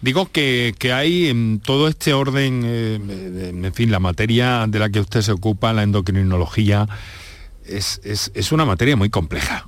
[0.01, 4.99] Digo que, hay en todo este orden, eh, en fin, la materia de la que
[4.99, 6.88] usted se ocupa, la endocrinología,
[7.65, 9.68] es, una materia muy compleja.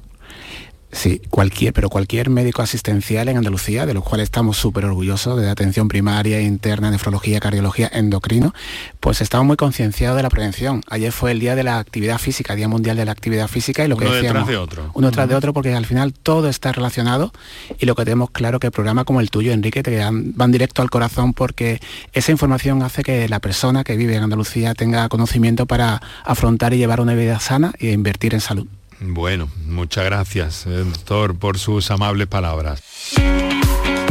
[0.91, 5.47] Sí, cualquier, pero cualquier médico asistencial en Andalucía, de los cuales estamos súper orgullosos, de
[5.47, 8.55] atención primaria, interna, nefrología, cardiología, endocrino,
[8.99, 10.81] pues estamos muy concienciados de la prevención.
[10.89, 13.87] Ayer fue el Día de la Actividad Física, Día Mundial de la Actividad Física, y
[13.87, 14.47] lo que Uno decíamos...
[14.47, 14.91] detrás de otro.
[14.95, 17.31] Uno tras de otro, porque al final todo está relacionado,
[17.79, 20.81] y lo que tenemos claro que programas como el tuyo, Enrique, te dan- van directo
[20.81, 21.79] al corazón, porque
[22.13, 26.77] esa información hace que la persona que vive en Andalucía tenga conocimiento para afrontar y
[26.77, 28.67] llevar una vida sana e invertir en salud.
[29.01, 32.81] Bueno, muchas gracias, eh, doctor, por sus amables palabras.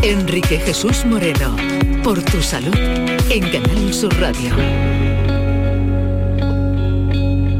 [0.02, 1.56] Enrique Jesús Moreno,
[2.02, 2.74] por tu salud,
[3.30, 5.07] en Canal Sur Radio.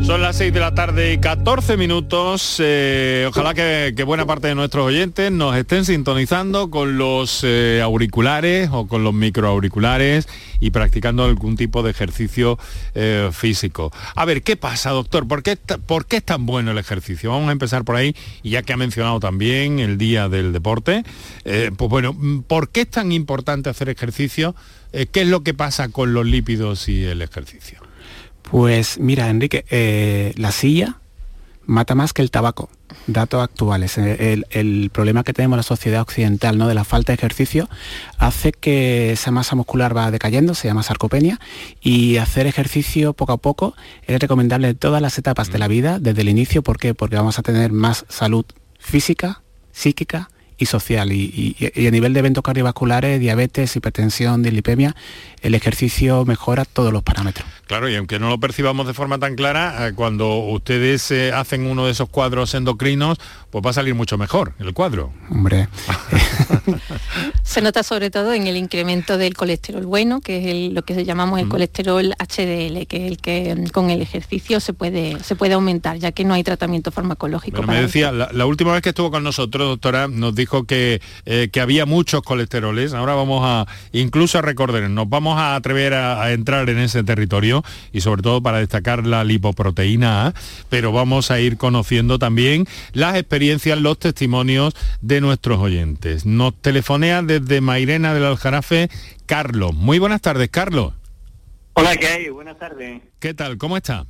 [0.09, 2.57] Son las 6 de la tarde y 14 minutos.
[2.61, 8.71] eh, ojalá que, buena parte de nuestros oyentes nos estén sintonizando con los eh, auriculares
[8.73, 10.27] o con los microauriculares
[10.61, 12.59] y practicando algún tipo de ejercicio
[12.95, 13.93] eh, físico.
[14.15, 15.29] A ver, ¿qué pasa, doctor?
[15.29, 17.31] ¿Por qué, ¿Por qué es tan bueno el ejercicio?
[17.31, 21.05] Vamos a empezar por ahí, y ya que ha mencionado también el Día del Deporte,
[21.45, 24.57] pues bueno, mm, ¿por qué es tan importante hacer ejercicio?
[24.91, 27.88] ¿Qué es lo que pasa con los lípidos y el ejercicio?
[28.51, 30.97] Pues mira, Enrique, eh, la silla
[31.67, 32.71] mata más que el tabaco.
[33.07, 33.99] Datos actuales.
[33.99, 36.67] Eh, El, problema que tenemos en la sociedad occidental, ¿no?
[36.67, 37.69] De la falta de ejercicio,
[38.17, 41.39] hace que esa masa muscular va decayendo, se llama sarcopenia,
[41.83, 43.75] y hacer ejercicio poco a poco
[44.07, 46.63] es recomendable en todas las etapas de la vida, desde el inicio.
[46.63, 46.95] ¿Por qué?
[46.95, 48.47] Porque vamos a tener más salud
[48.79, 49.43] física,
[49.73, 51.13] psíquica y social.
[51.13, 54.97] Y- y a nivel de eventos cardiovasculares, diabetes, hipertensión, dislipemia,
[55.43, 57.47] el ejercicio mejora todos los parámetros.
[57.66, 61.66] Claro, y aunque no lo percibamos de forma tan clara, eh, cuando ustedes eh, hacen
[61.66, 63.18] uno de esos cuadros endocrinos,
[63.51, 65.12] pues va a salir mucho mejor el cuadro.
[65.30, 65.68] Hombre,
[67.43, 71.05] Se nota sobre todo en el incremento del colesterol bueno, que es el- lo que
[71.05, 75.34] llamamos el colesterol HDL, que es el que mm, con el ejercicio se puede, se
[75.36, 77.59] puede aumentar, ya que no hay tratamiento farmacológico.
[77.59, 81.01] Bueno, me decía, la, la última vez que estuvo con nosotros, doctora, nos dijo que,
[81.26, 82.93] eh, que había muchos colesteroles.
[82.95, 87.03] Ahora vamos a, incluso a recordar, nos vamos a atrever a, a entrar en ese
[87.03, 90.35] territorio y sobre todo para destacar la lipoproteína A,
[90.68, 96.24] pero vamos a ir conociendo también las experiencias, los testimonios de nuestros oyentes.
[96.24, 98.89] Nos telefonea desde Mairena del Aljarafe
[99.26, 99.74] Carlos.
[99.74, 100.95] Muy buenas tardes, Carlos.
[101.74, 102.29] Hola, ¿qué hay?
[102.29, 103.03] Buenas tardes.
[103.18, 103.59] ¿Qué tal?
[103.59, 104.07] ¿Cómo está?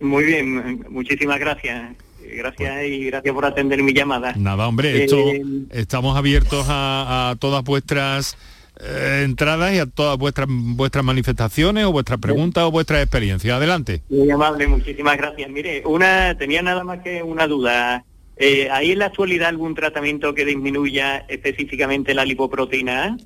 [0.00, 1.92] Muy bien, muchísimas gracias.
[2.30, 4.34] Gracias y gracias por atender mi llamada.
[4.36, 8.36] Nada, hombre, esto, Eh, estamos abiertos a, a todas vuestras
[8.80, 13.56] eh, entradas y a todas vuestras vuestras manifestaciones o vuestras preguntas o vuestras experiencias.
[13.56, 14.02] Adelante.
[14.08, 15.50] Muy amable, muchísimas gracias.
[15.50, 18.04] Mire, una tenía nada más que una duda.
[18.36, 23.16] Eh, ¿Hay en la actualidad algún tratamiento que disminuya específicamente la lipoproteína A?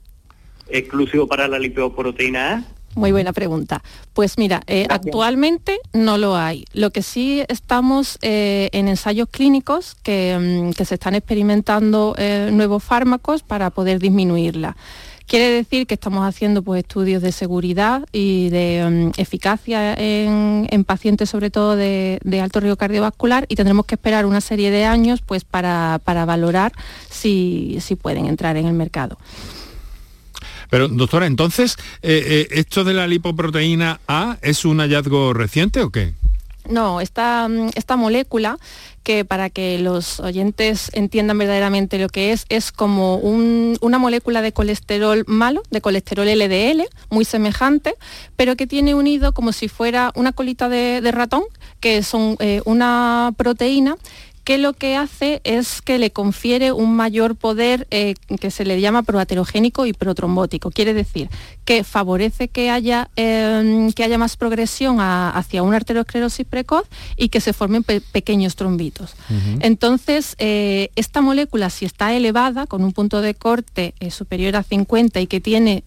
[0.68, 2.64] ¿Exclusivo para la lipoproteína A?
[2.94, 3.82] Muy buena pregunta.
[4.12, 6.66] Pues mira, eh, actualmente no lo hay.
[6.74, 12.50] Lo que sí estamos eh, en ensayos clínicos que, mm, que se están experimentando eh,
[12.52, 14.76] nuevos fármacos para poder disminuirla.
[15.26, 20.84] Quiere decir que estamos haciendo pues, estudios de seguridad y de mm, eficacia en, en
[20.84, 24.84] pacientes sobre todo de, de alto riesgo cardiovascular y tendremos que esperar una serie de
[24.84, 26.72] años pues, para, para valorar
[27.10, 29.18] si, si pueden entrar en el mercado.
[30.70, 35.90] Pero, doctora, entonces, eh, eh, ¿esto de la lipoproteína A es un hallazgo reciente o
[35.90, 36.14] qué?
[36.68, 38.56] No, esta, mm, esta molécula
[39.02, 44.42] que para que los oyentes entiendan verdaderamente lo que es, es como un- una molécula
[44.42, 47.94] de colesterol malo, de colesterol LDL, muy semejante,
[48.36, 51.42] pero que tiene unido como si fuera una colita de, de ratón,
[51.80, 53.96] que son eh, una proteína
[54.44, 58.80] que lo que hace es que le confiere un mayor poder eh, que se le
[58.80, 60.70] llama proaterogénico y protrombótico.
[60.70, 61.28] Quiere decir
[61.64, 66.84] que favorece que haya, eh, que haya más progresión a- hacia una arteriosclerosis precoz
[67.16, 69.14] y que se formen pe- pequeños trombitos.
[69.60, 74.62] Entonces, eh, esta molécula, si está elevada, con un punto de corte eh, superior a
[74.62, 75.84] 50 y que tiene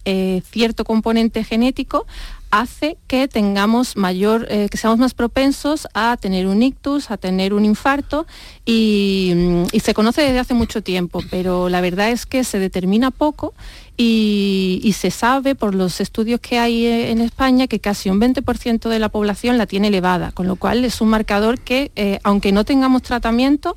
[0.50, 2.06] cierto componente genético,
[2.50, 7.54] hace que tengamos mayor, eh, que seamos más propensos a tener un ictus, a tener
[7.54, 8.26] un infarto
[8.64, 12.58] y, mm, y se conoce desde hace mucho tiempo, pero la verdad es que se
[12.58, 13.54] determina poco
[13.96, 18.20] y, y se sabe por los estudios que hay eh, en España que casi un
[18.20, 22.18] 20% de la población la tiene elevada, con lo cual es un marcador que, eh,
[22.22, 23.76] aunque no tengamos tratamiento,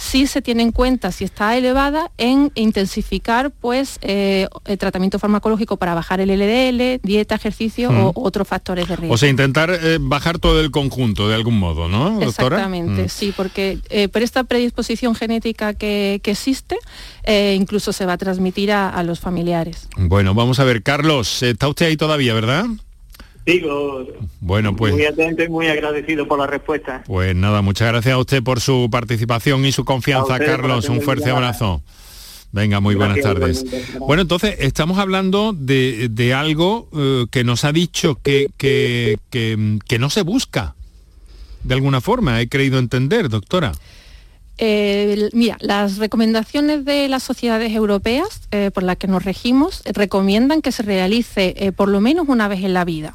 [0.00, 5.76] sí se tiene en cuenta si está elevada en intensificar pues eh, el tratamiento farmacológico
[5.76, 8.00] para bajar el LDL, dieta, ejercicio Mm.
[8.06, 9.14] o otros factores de riesgo.
[9.14, 12.56] O sea, intentar eh, bajar todo el conjunto de algún modo, ¿no, doctora?
[12.56, 13.08] Exactamente, Mm.
[13.08, 16.76] sí, porque eh, por esta predisposición genética que, que existe,
[17.54, 19.88] incluso se va a transmitir a, a los familiares.
[19.96, 22.64] Bueno, vamos a ver, Carlos, está usted ahí todavía, ¿verdad?
[24.40, 24.92] Bueno, pues.
[24.92, 27.02] Muy atento y muy agradecido por la respuesta.
[27.06, 30.88] Pues nada, muchas gracias a usted por su participación y su confianza, Carlos.
[30.88, 31.82] Un fuerte abrazo.
[32.52, 33.64] Venga, muy buenas tardes.
[34.00, 40.10] Bueno, entonces estamos hablando de, algo eh, que nos ha dicho que, que, que, no
[40.10, 40.74] se busca,
[41.62, 43.72] de alguna forma, he creído entender, doctora.
[44.62, 50.60] Eh, mira, las recomendaciones de las sociedades europeas eh, por las que nos regimos recomiendan
[50.60, 53.14] que se realice por lo menos una vez en la vida.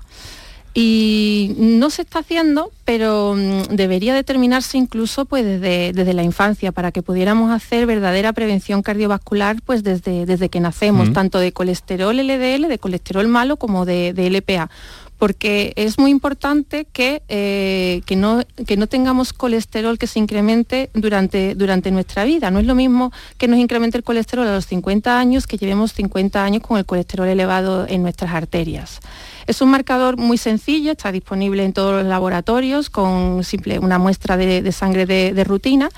[0.77, 6.91] Y no se está haciendo, pero mm, debería determinarse incluso pues, desde, la infancia para
[6.91, 12.67] que pudiéramos hacer verdadera prevención cardiovascular pues, desde, desde que nacemos, tanto de colesterol LDL,
[12.67, 14.69] de colesterol malo como de, LPA
[15.17, 20.89] porque es muy importante que, eh, que, no, que, no, tengamos colesterol que se incremente
[20.93, 22.51] durante, durante nuestra vida.
[22.51, 25.93] No es lo mismo que nos incremente el colesterol a los 50 años que llevemos
[25.93, 28.99] 50 años con el colesterol elevado en nuestras arterias.
[29.47, 34.37] Es un marcador muy sencillo, está disponible en todos los laboratorios con simple, una muestra
[34.37, 35.89] de, sangre de, rutina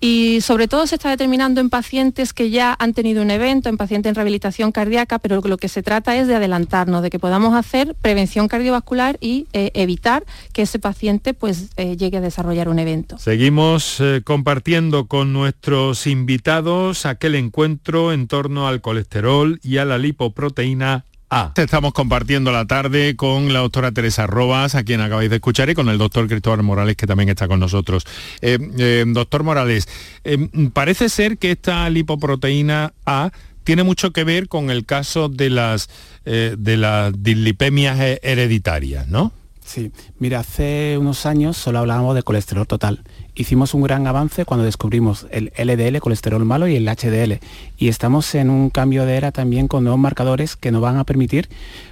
[0.00, 3.76] y sobre todo se está determinando en pacientes que ya han tenido un evento, en
[3.76, 7.54] pacientes en rehabilitación cardíaca, pero lo que se trata es de adelantarnos, de que podamos
[7.54, 12.78] hacer prevención cardiovascular y eh, evitar que ese paciente pues, eh, llegue a desarrollar un
[12.78, 13.18] evento.
[13.18, 19.98] Seguimos eh, compartiendo con nuestros invitados aquel encuentro en torno al colesterol y a la
[19.98, 21.52] lipoproteína Ah.
[21.54, 25.74] Estamos compartiendo la tarde con la doctora Teresa Robas, a quien acabáis de escuchar, y
[25.74, 28.04] con el doctor Cristóbal Morales, que también está con nosotros.
[28.40, 29.88] Eh, eh, doctor Morales,
[30.24, 33.30] eh, parece ser que esta lipoproteína A
[33.62, 35.88] tiene mucho que ver con el caso de las,
[36.24, 39.32] de las dislipemias hereditarias, ¿no?
[39.70, 43.04] Sí, mira, hace unos años solo hablábamos de colesterol total
[43.40, 47.40] hicimos un gran avance cuando descubrimos el LDL, colesterol malo, y el HDL.
[47.78, 51.04] Y estamos en un cambio de era también con nuevos marcadores que nos van a
[51.04, 51.48] permitir,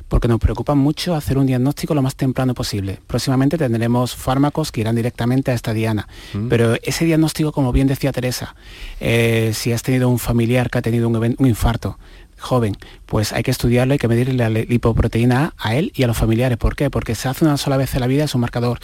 [0.08, 2.98] porque nos preocupa mucho, hacer un diagnóstico lo más temprano posible.
[3.06, 6.06] Próximamente tendremos fármacos que irán directamente a esta diana.
[6.34, 6.48] Mm.
[6.48, 8.54] Pero ese diagnóstico, como bien decía Teresa,
[9.00, 11.98] eh, si has tenido un familiar que ha tenido un, un infarto,
[12.38, 12.76] joven,
[13.06, 16.16] pues hay que estudiarlo, hay que medir la lipoproteína A a él y a los
[16.16, 16.58] familiares.
[16.58, 16.90] ¿Por qué?
[16.90, 18.78] Porque se hace una sola vez en la vida, es un marcador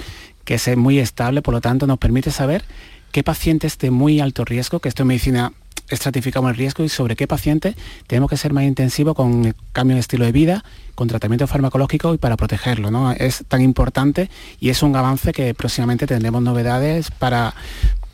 [0.45, 2.65] que es muy estable, por lo tanto nos permite saber
[3.13, 5.53] qué pacientes de muy alto riesgo, que esto en medicina
[5.89, 7.77] estratificamos el riesgo y sobre qué paciente
[8.07, 12.15] tenemos que ser más intensivos con el cambio de estilo de vida, con tratamiento farmacológico
[12.15, 12.91] y para protegerlo.
[12.91, 13.13] ¿no?
[13.13, 14.31] Es tan importante
[14.61, 17.55] y es un avance que próximamente tendremos novedades para,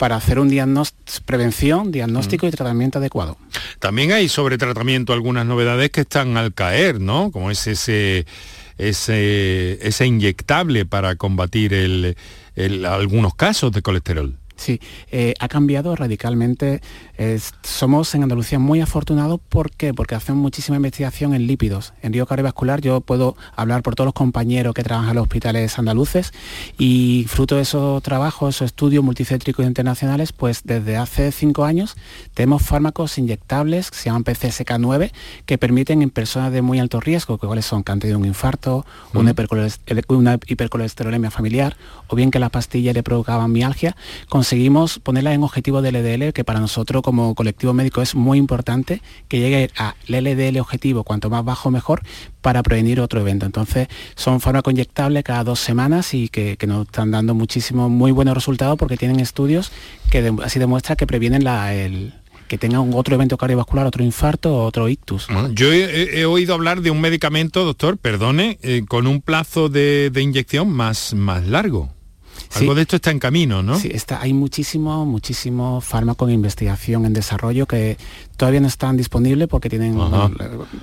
[0.00, 3.36] para hacer un diagnóstico, prevención, diagnóstico y tratamiento adecuado.
[3.80, 7.30] También hay sobre tratamiento algunas novedades que están al caer, ¿no?
[7.30, 8.24] Como es ese
[8.78, 12.16] ese, ese inyectable para combatir el,
[12.86, 14.38] algunos casos de colesterol.
[14.56, 14.80] Sí,
[15.10, 16.80] eh, ha cambiado radicalmente.
[17.62, 19.40] Somos en Andalucía muy afortunados.
[19.48, 19.92] ¿Por qué?
[19.92, 21.92] Porque hacemos muchísima investigación en lípidos.
[22.02, 25.78] En río cardiovascular yo puedo hablar por todos los compañeros que trabajan en los hospitales
[25.78, 26.32] andaluces
[26.78, 31.94] y fruto de esos trabajos, esos estudios multicéntricos internacionales, pues desde hace cinco años
[32.32, 35.12] tenemos fármacos inyectables que se llaman PCSK9
[35.44, 38.24] que permiten en personas de muy alto riesgo, que cuáles son que han tenido un
[38.24, 39.34] infarto, una,
[40.46, 41.76] hipercolesterolemia familiar
[42.08, 43.94] o bien que la pastilla le provocaba mialgia,
[44.28, 49.02] conseguimos ponerla en objetivo de LDL, que para nosotros como colectivo médico es muy importante
[49.26, 52.02] que llegue a LDL objetivo, cuanto más bajo mejor,
[52.40, 53.46] para prevenir otro evento.
[53.46, 58.34] Entonces son fármacos inyectables cada dos semanas y que, nos están dando muchísimos, muy buenos
[58.34, 59.72] resultados porque tienen estudios
[60.08, 62.14] que así demuestra que previenen la, el,
[62.46, 65.26] que tenga un otro evento cardiovascular, otro infarto o otro ictus.
[65.52, 70.22] yo he, oído hablar de un medicamento, doctor, perdone, eh, con un plazo de, de,
[70.22, 71.92] inyección más, más largo.
[72.54, 73.78] Algo de esto está en camino, ¿no?
[73.78, 77.96] Sí, está, hay muchísimo, muchísimo fármaco en investigación, en desarrollo que
[78.36, 79.98] todavía no están disponibles porque tienen,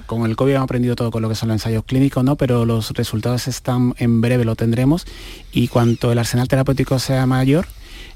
[0.06, 2.36] con el COVID hemos aprendido todo con lo que son los ensayos clínicos, ¿no?
[2.36, 5.06] Pero los resultados están en breve, lo tendremos
[5.52, 7.68] y cuanto el arsenal terapéutico sea mayor,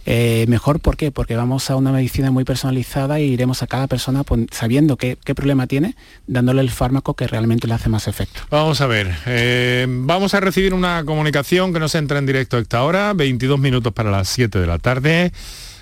[0.05, 1.11] eh, mejor, ¿por qué?
[1.11, 5.67] Porque vamos a una medicina muy personalizada y iremos a cada persona sabiendo qué, problema
[5.67, 5.95] tiene,
[6.27, 8.41] dándole el fármaco que realmente le hace más efecto.
[8.49, 12.59] Vamos a ver, eh, vamos a recibir una comunicación que nos entra en directo a
[12.59, 15.31] esta hora, 22 minutos para las 7 de la tarde.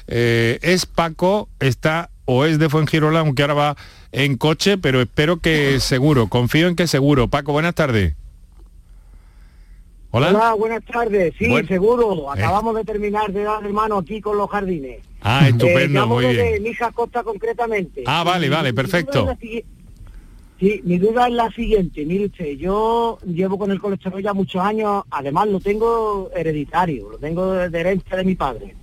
[0.08, 3.78] Eh, es Paco, está o es de Fuengirola, aunque ahora va
[4.12, 7.28] en coche, pero espero que seguro, confío en que seguro.
[7.28, 8.14] Paco, buenas tardes.
[10.12, 10.54] Hola.
[10.54, 11.34] buenas tardes.
[11.38, 12.34] Sí, seguro.
[12.36, 12.40] Eh.
[12.40, 15.02] Acabamos de terminar de dar hermano aquí con los jardines.
[15.22, 16.54] Ah, estupendo, eh, muy bien.
[16.54, 18.04] De Mija Costa concretamente.
[18.06, 19.28] Ah, vale, vale, perfecto.
[20.60, 22.06] Sí, mi duda es la siguiente.
[22.06, 27.18] Mire usted, yo llevo con el colesterol ya muchos años, además lo tengo hereditario, lo
[27.18, 28.76] tengo de herencia de mi padre.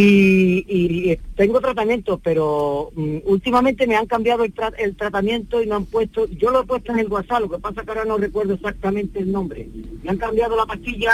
[0.00, 5.66] Y, y tengo tratamiento, pero mm, últimamente me han cambiado el, tra- el tratamiento y
[5.66, 8.04] me han puesto, yo lo he puesto en el WhatsApp, lo que pasa que ahora
[8.04, 9.68] no recuerdo exactamente el nombre.
[10.02, 11.12] Me han cambiado la pastilla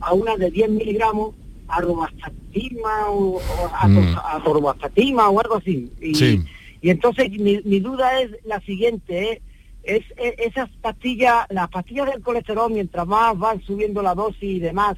[0.00, 1.34] a una de 10 miligramos,
[1.66, 4.16] a robastatina o, o a, Mm.
[4.16, 4.42] a
[5.30, 5.90] o algo así.
[6.00, 6.40] Y, Sí.
[6.82, 9.42] y entonces mi, mi duda es la siguiente, ¿eh?
[9.82, 14.58] es, es- esas pastillas, las pastillas del colesterol, mientras más van subiendo la dosis y
[14.60, 14.96] demás,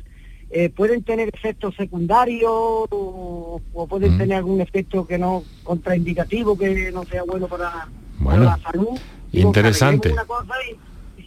[0.53, 6.93] eh, pueden tener efectos secundarios o, o pueden tener algún efecto que no contraindicativo que
[6.93, 7.89] no sea bueno para,
[8.21, 8.89] la salud.
[9.33, 10.11] Interesante.
[10.11, 10.55] carguemos Una cosa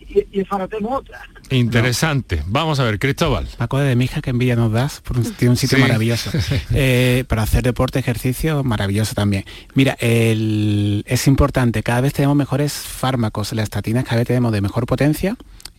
[0.09, 1.19] y, y, enfaratemos otra.
[1.49, 2.43] Interesante.
[2.47, 3.47] Vamos a ver, Cristóbal.
[3.57, 5.81] Paco de Mija, que envidia nos das, por un, tiene un sitio Sí.
[5.81, 6.29] maravilloso.
[6.73, 9.43] Eh, para hacer deporte, ejercicio, maravilloso también.
[9.73, 14.61] Mira, el- es importante, cada vez tenemos mejores fármacos, las estatinas cada vez tenemos de
[14.61, 15.35] mejor potencia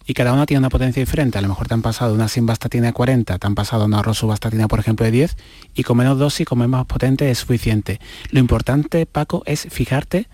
[0.07, 1.39] y cada una tiene una potencia diferente.
[1.39, 4.69] A lo mejor te han pasado una simvastatina de 40, te han pasado una rosuvastatina,
[4.69, 5.37] por ejemplo, de 10,
[5.75, 8.01] y con menos dosis, con más potente, es suficiente.
[8.31, 10.29] Lo importante, Paco, es fijarte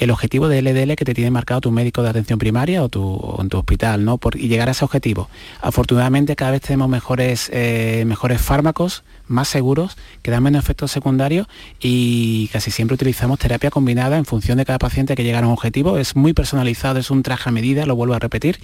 [0.00, 3.36] el objetivo de LDL que te tiene marcado tu médico de atención primaria o, tu,
[3.38, 4.18] en tu hospital, ¿no?
[4.34, 5.28] Y llegar a ese objetivo.
[5.60, 11.46] Afortunadamente cada vez tenemos mejores, eh, mejores fármacos, más seguros, que dan menos efectos secundarios
[11.80, 15.52] y casi siempre utilizamos terapia combinada en función de cada paciente que llega a un
[15.52, 15.98] objetivo.
[15.98, 18.58] Es muy personalizado, es un traje a medida, lo vuelvo a repetir.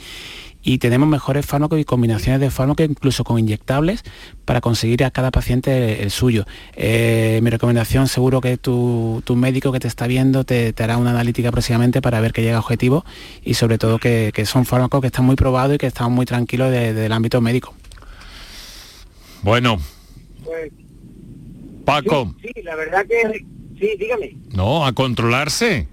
[0.69, 4.03] Y tenemos mejores fármacos y combinaciones de fármacos, incluso con inyectables,
[4.45, 6.45] para conseguir a cada paciente el suyo.
[6.75, 10.97] Eh, mi recomendación, seguro que tu, tu médico que te está viendo te, te hará
[10.97, 13.05] una analítica próximamente para ver que llega a objetivo
[13.45, 16.27] y sobre todo que, que son fármacos que están muy probados y que están muy
[16.27, 17.73] tranquilos de- del ámbito médico.
[19.43, 19.79] Bueno,
[20.45, 20.73] Pues,
[21.85, 23.45] Paco, sí, la verdad que
[23.79, 24.37] sí, dígame.
[24.53, 25.87] no, a controlarse.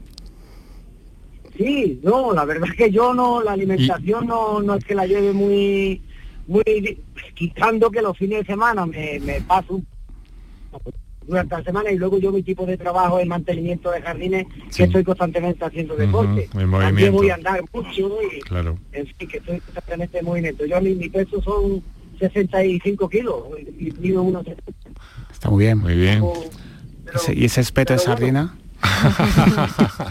[1.58, 5.06] Sí, no, la verdad es que yo no, la alimentación no, no es que la
[5.06, 6.02] lleve muy,
[6.48, 6.64] muy,
[7.36, 9.88] quitando que los fines de semana me, me paso un-
[11.26, 14.46] durante la semana y luego yo mi tipo de trabajo es mantenimiento de jardines,
[14.76, 16.44] que estoy constantemente haciendo deporte.
[16.46, 17.12] en También movimiento.
[17.18, 18.78] voy a andar mucho y Claro.
[18.92, 20.66] en fin, que estoy constantemente en movimiento.
[20.66, 21.82] Yo mi, mi peso son
[22.20, 23.36] 65 kilos
[23.80, 24.72] y mido unos 70.
[25.32, 25.78] Está muy bien.
[25.80, 26.24] Muy bien.
[27.34, 28.54] Y ese espeto de sardina.
[28.58, 28.63] ese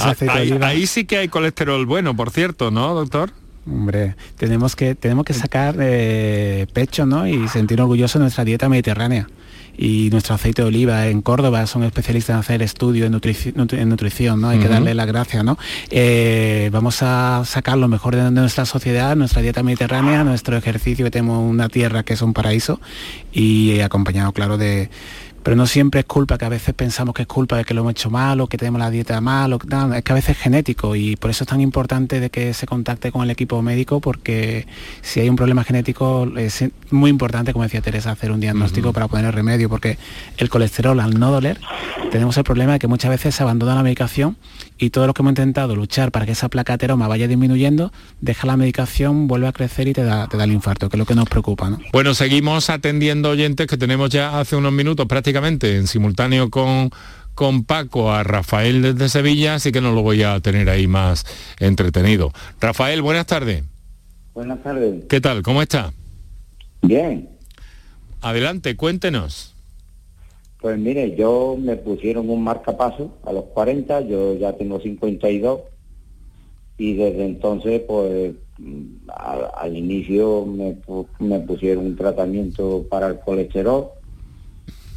[0.00, 3.30] Ah, aceite ahí, sí que hay colesterol bueno, por cierto, ¿no, doctor?
[3.66, 7.26] Hombre, tenemos que, tenemos que sacar eh, pecho ¿no?
[7.26, 9.26] y sentir orgulloso de nuestra dieta mediterránea.
[9.78, 13.78] Y nuestro aceite de oliva en Córdoba son especialistas en hacer estudios en, nutrici- nutri-
[13.78, 14.48] en nutrición, ¿no?
[14.48, 15.58] Hay que darle las gracias, ¿no?
[15.90, 21.04] Eh, vamos a sacar lo mejor de, de nuestra sociedad, nuestra dieta mediterránea, nuestro ejercicio,
[21.04, 22.80] que tenemos una tierra que es un paraíso,
[23.32, 24.88] y acompañado, claro, de
[25.46, 27.82] pero no siempre es culpa, que a veces pensamos que es culpa de que lo
[27.82, 30.30] hemos hecho mal o que tenemos la dieta mal, o, no, es que a veces
[30.30, 33.62] es genético y por eso es tan importante de que se contacte con el equipo
[33.62, 34.66] médico porque
[35.02, 39.06] si hay un problema genético es muy importante, como decía Teresa, hacer un diagnóstico para
[39.06, 39.98] poner remedio porque
[40.36, 41.60] el colesterol al no doler
[42.10, 44.36] tenemos el problema de que muchas veces se abandona la medicación
[44.78, 48.46] y todo lo que hemos intentado luchar para que esa placa ateroma vaya disminuyendo, deja
[48.46, 51.06] la medicación, vuelve a crecer y te da, te da el infarto, que es lo
[51.06, 51.70] que nos preocupa.
[51.70, 51.78] ¿no?
[51.92, 56.90] Bueno, seguimos atendiendo oyentes que tenemos ya hace unos minutos prácticamente en simultáneo con,
[57.34, 61.24] con Paco a Rafael desde Sevilla, así que no lo voy a tener ahí más
[61.58, 62.32] entretenido.
[62.60, 63.64] Rafael, buenas tardes.
[64.34, 65.04] Buenas tardes.
[65.08, 65.42] ¿Qué tal?
[65.42, 65.92] ¿Cómo está?
[66.82, 67.30] Bien,
[68.26, 69.55] Adelante, cuéntenos.
[70.60, 75.60] Pues mire, yo me pusieron un marcapaso a los 40, yo ya tengo 52
[76.78, 78.34] y desde entonces pues
[79.08, 80.76] al, inicio me,
[81.18, 83.88] me pusieron un tratamiento para el colesterol,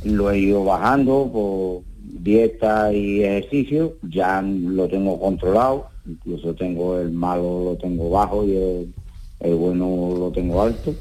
[0.04, 7.12] lo he ido bajando por dieta y ejercicio, ya lo tengo controlado, incluso tengo el
[7.12, 10.96] malo lo tengo bajo y el bueno lo tengo alto.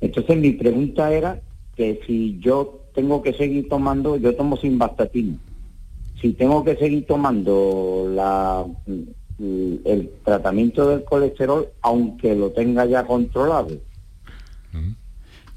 [0.00, 1.40] Entonces mi pregunta era
[1.76, 5.36] que si yo tengo que seguir tomando, yo tomo simvastatina,
[6.20, 8.64] si tengo que seguir tomando la,
[9.38, 13.76] el, el tratamiento del colesterol, aunque lo tenga ya controlado.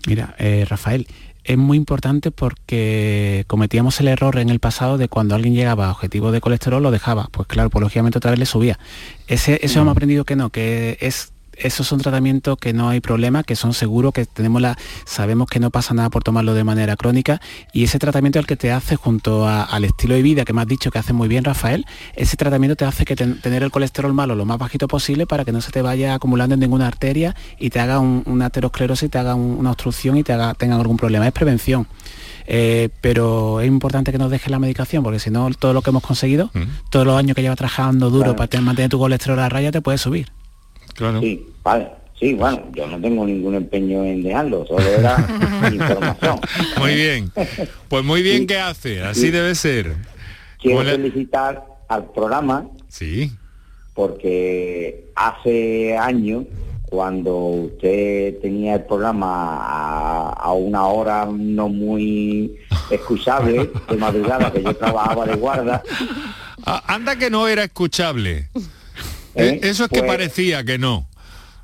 [0.06, 1.08] Mira, eh, Rafael,
[1.44, 5.92] es muy importante porque cometíamos el error en el pasado de cuando alguien llegaba a
[5.92, 7.30] objetivo de colesterol lo dejaba.
[7.32, 8.80] Pues claro, pues lógicamente otra vez le subía.
[9.28, 13.44] Ese, eso hemos aprendido que no, que es esos son tratamientos que no hay problema,
[13.44, 16.96] que son seguros, que tenemos la, sabemos que no pasa nada por tomarlo de manera
[16.96, 17.42] crónica
[17.74, 20.62] y ese tratamiento el que te hace junto a- al estilo de vida que me
[20.62, 21.86] has dicho que hace muy bien Rafael,
[22.16, 25.46] ese tratamiento te hace que ten- tener el colesterol malo lo más bajito posible para
[25.46, 29.10] que no se te vaya acumulando en ninguna arteria y te haga un- una aterosclerosis,
[29.10, 31.26] te haga un- una obstrucción y te haga, tenga algún problema.
[31.28, 31.88] Es prevención.
[32.50, 35.90] Eh, pero es importante que nos dejes la medicación porque si no todo lo que
[35.90, 36.50] hemos conseguido,
[36.90, 38.36] todos los años que llevas trabajando duro Claro.
[38.38, 40.30] para te- mantener tu colesterol a raya te puede subir.
[40.98, 41.22] Claro.
[41.22, 41.88] Sí, vale.
[42.20, 45.16] Sí, bueno, yo no tengo ningún empeño en dejarlo, solo era
[45.72, 46.40] información.
[46.80, 47.32] Muy bien.
[47.88, 49.96] Pues muy bien que hace, así debe ser.
[50.60, 52.68] Quiero felicitar al programa.
[52.88, 53.32] Sí.
[53.94, 56.46] Porque hace años,
[56.90, 62.58] cuando usted tenía el programa a, a una hora no muy
[62.90, 65.84] escuchable de madrugada, que yo trabajaba de guarda.
[66.70, 68.50] Ah, anda que no era escuchable.
[69.38, 71.08] Eh, Eso es que Pues- parecía que no.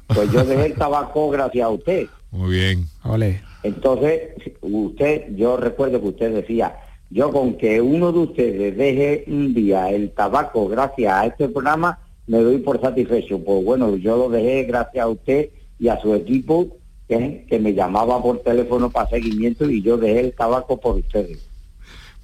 [0.07, 2.07] Pues yo dejé el tabaco gracias a usted.
[2.31, 2.87] Muy bien.
[3.03, 3.41] Ole.
[3.63, 4.21] Entonces,
[4.61, 6.75] usted, yo recuerdo que usted decía,
[7.09, 11.99] yo con que uno de ustedes deje un día el tabaco gracias a este programa,
[12.27, 13.39] me doy por satisfecho.
[13.39, 15.49] Pues bueno, yo lo dejé gracias a usted
[15.79, 16.67] y a su equipo,
[17.07, 21.39] que, que me llamaba por teléfono para seguimiento y yo dejé el tabaco por ustedes.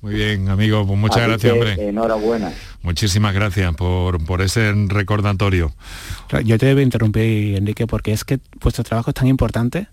[0.02, 1.89] Muy bien, amigo, pues muchas Así gracias, que, hombre.
[1.89, 2.54] Enhorabuena.
[2.82, 5.74] Muchísimas gracias por, por ese recordatorio.
[6.45, 9.88] Yo te debo interrumpir, Enrique, porque es que vuestro trabajo es tan importante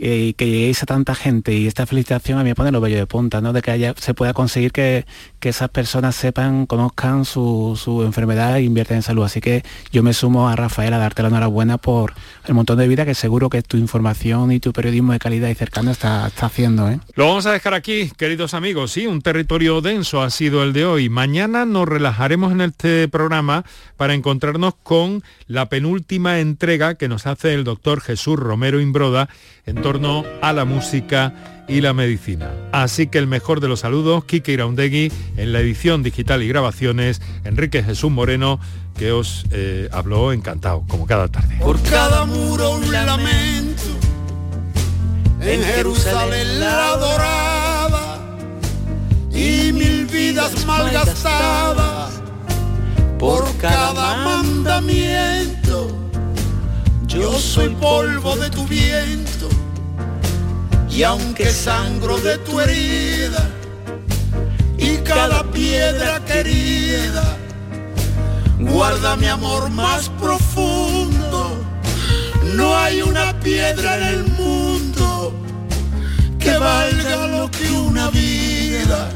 [0.00, 3.00] eh, que lleguéis a tanta gente y esta felicitación a mí me pone los vellos
[3.00, 3.52] de punta, ¿no?
[3.52, 5.06] De que haya, se pueda conseguir que,
[5.40, 9.24] que esas personas sepan, conozcan su, su enfermedad e inviertan en salud.
[9.24, 12.14] Así que yo me sumo a Rafael a darte la enhorabuena por
[12.46, 15.54] el montón de vida que seguro que tu información y tu periodismo de calidad y
[15.54, 17.00] cercano está, está haciendo, ¿eh?
[17.14, 18.92] Lo vamos a dejar aquí, queridos amigos.
[18.92, 21.08] Sí, un territorio denso ha sido el de hoy.
[21.08, 23.64] Mañana nos relajaremos en este programa
[23.96, 29.28] para encontrarnos con la penúltima entrega que nos hace el doctor Jesús Romero Imbroda
[29.66, 31.32] en torno a la música
[31.66, 32.50] y la medicina.
[32.72, 37.22] Así que el mejor de los saludos, Kike Iraundegui, en la edición digital y grabaciones,
[37.44, 38.60] Enrique Jesús Moreno,
[38.98, 41.56] que os eh, habló encantado, como cada tarde.
[41.58, 43.82] Por cada muro un lamento,
[45.40, 48.18] en Jerusalén la dorada,
[49.32, 52.20] y mil vidas malgastadas,
[53.18, 55.98] por cada mandamiento.
[57.06, 59.48] Yo soy polvo de tu viento,
[60.90, 63.48] y aunque sangro de tu herida,
[64.78, 67.36] y cada piedra querida,
[68.58, 71.50] guarda mi amor más profundo.
[72.54, 75.34] No hay una piedra en el mundo
[76.38, 79.10] que valga lo que una vida.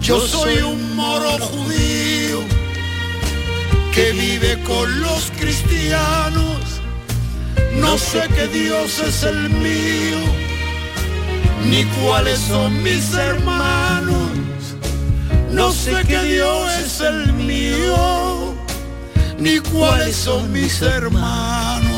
[0.00, 2.40] Yo soy un moro judío
[3.94, 6.81] que vive con los cristianos.
[7.80, 10.18] No sé qué Dios es el mío,
[11.68, 14.30] ni cuáles son mis hermanos.
[15.50, 18.54] No sé qué Dios es el mío,
[19.38, 21.92] ni cuáles son mis hermanos.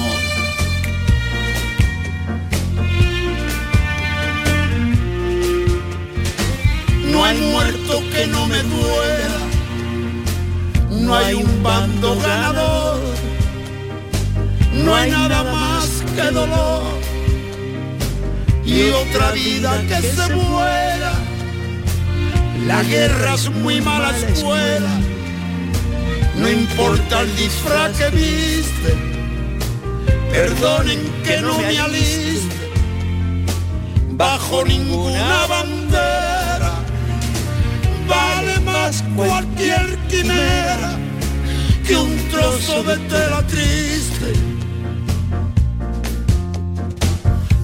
[7.15, 9.39] No hay muerto que no me duela,
[10.91, 13.14] no hay un bando ganador,
[14.83, 16.83] no hay nada más que dolor
[18.65, 21.13] y otra vida que se muera.
[22.67, 24.99] La guerra es muy mala escuela,
[26.37, 28.97] no importa el disfraz que viste,
[30.31, 32.71] perdonen que no me aliste,
[34.13, 36.73] bajo ninguna bandera,
[38.09, 40.97] vale más cualquier quimera
[41.87, 44.54] que un trozo de tela triste.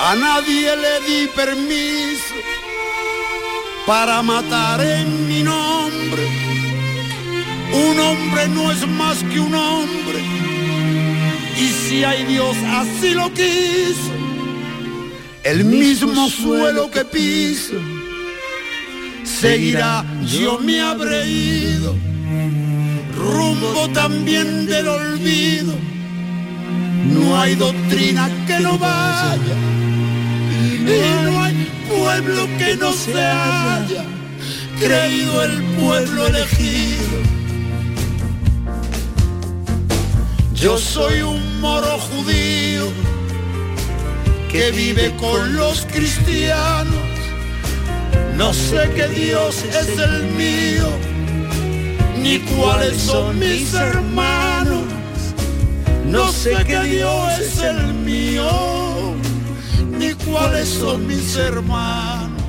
[0.00, 2.34] A nadie le di permiso
[3.86, 6.24] para matar en mi nombre.
[7.72, 10.20] Un hombre no es más que un hombre.
[11.58, 14.12] Y si hay Dios así lo quiso,
[15.42, 17.74] el mismo suelo que piso,
[19.24, 21.96] seguirá, yo me habré ido,
[23.16, 25.74] rumbo también del olvido.
[27.06, 29.56] No hay doctrina que no vaya,
[30.88, 34.04] y no hay pueblo que no se haya
[34.80, 37.18] creído el pueblo elegido.
[40.54, 42.86] Yo soy un moro judío
[44.50, 46.94] que vive con los cristianos.
[48.36, 50.88] No sé qué Dios es el mío,
[52.16, 54.84] ni cuáles son mis hermanos.
[56.06, 58.48] No sé qué Dios es el mío,
[59.98, 62.42] ni cuáles son mis hermanos.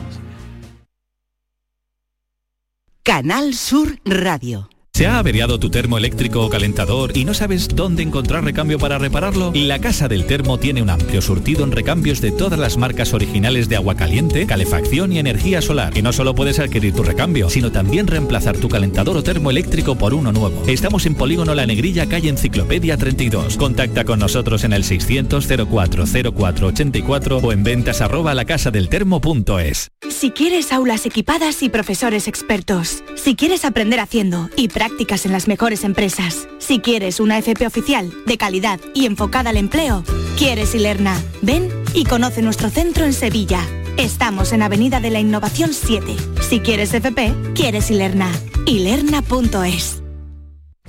[3.04, 4.70] Canal Sur Radio.
[5.00, 8.98] ¿Se ha averiado tu termo eléctrico o calentador y no sabes dónde encontrar recambio para
[8.98, 9.54] repararlo?
[9.56, 13.70] La Casa del Termo tiene un amplio surtido en recambios de todas las marcas originales
[13.70, 15.98] de agua caliente, calefacción y energía solar.
[15.98, 19.96] Y no solo puedes adquirir tu recambio, sino también reemplazar tu calentador o termo eléctrico
[19.96, 20.66] por uno nuevo.
[20.68, 23.56] Estamos en Polígono La Negrilla, calle Enciclopedia 32.
[23.56, 29.92] Contacta con nosotros en el 600 04 0484 o en ventas arroba lacasadeltermo.es.
[30.10, 35.48] Si quieres aulas equipadas y profesores expertos, si quieres aprender haciendo y prácticas en las
[35.48, 40.04] mejores empresas, si quieres una FP oficial, de calidad y enfocada al empleo,
[40.36, 41.16] quieres Ilerna.
[41.44, 43.62] Ven y conoce nuestro centro en Sevilla.
[43.98, 46.16] Estamos en Avenida de la Innovación 7.
[46.42, 48.32] Si quieres FP, quieres Ilerna.
[48.66, 49.99] Ilerna.es.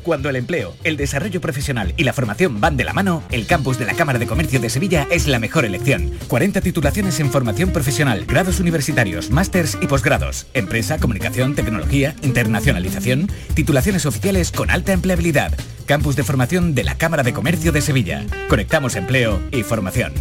[0.02, 3.78] Cuando el empleo, el desarrollo profesional y la formación van de la mano, el campus
[3.78, 6.10] de la Cámara de Comercio de Sevilla es la mejor elección.
[6.28, 14.06] 40 titulaciones en formación profesional, grados universitarios, másters y posgrados, empresa, comunicación, tecnología, internacionalización, titulaciones
[14.06, 15.52] oficiales con alta empleabilidad.
[15.86, 18.24] Campus de formación de la Cámara de Comercio de Sevilla.
[18.48, 20.12] Conectamos empleo y formación.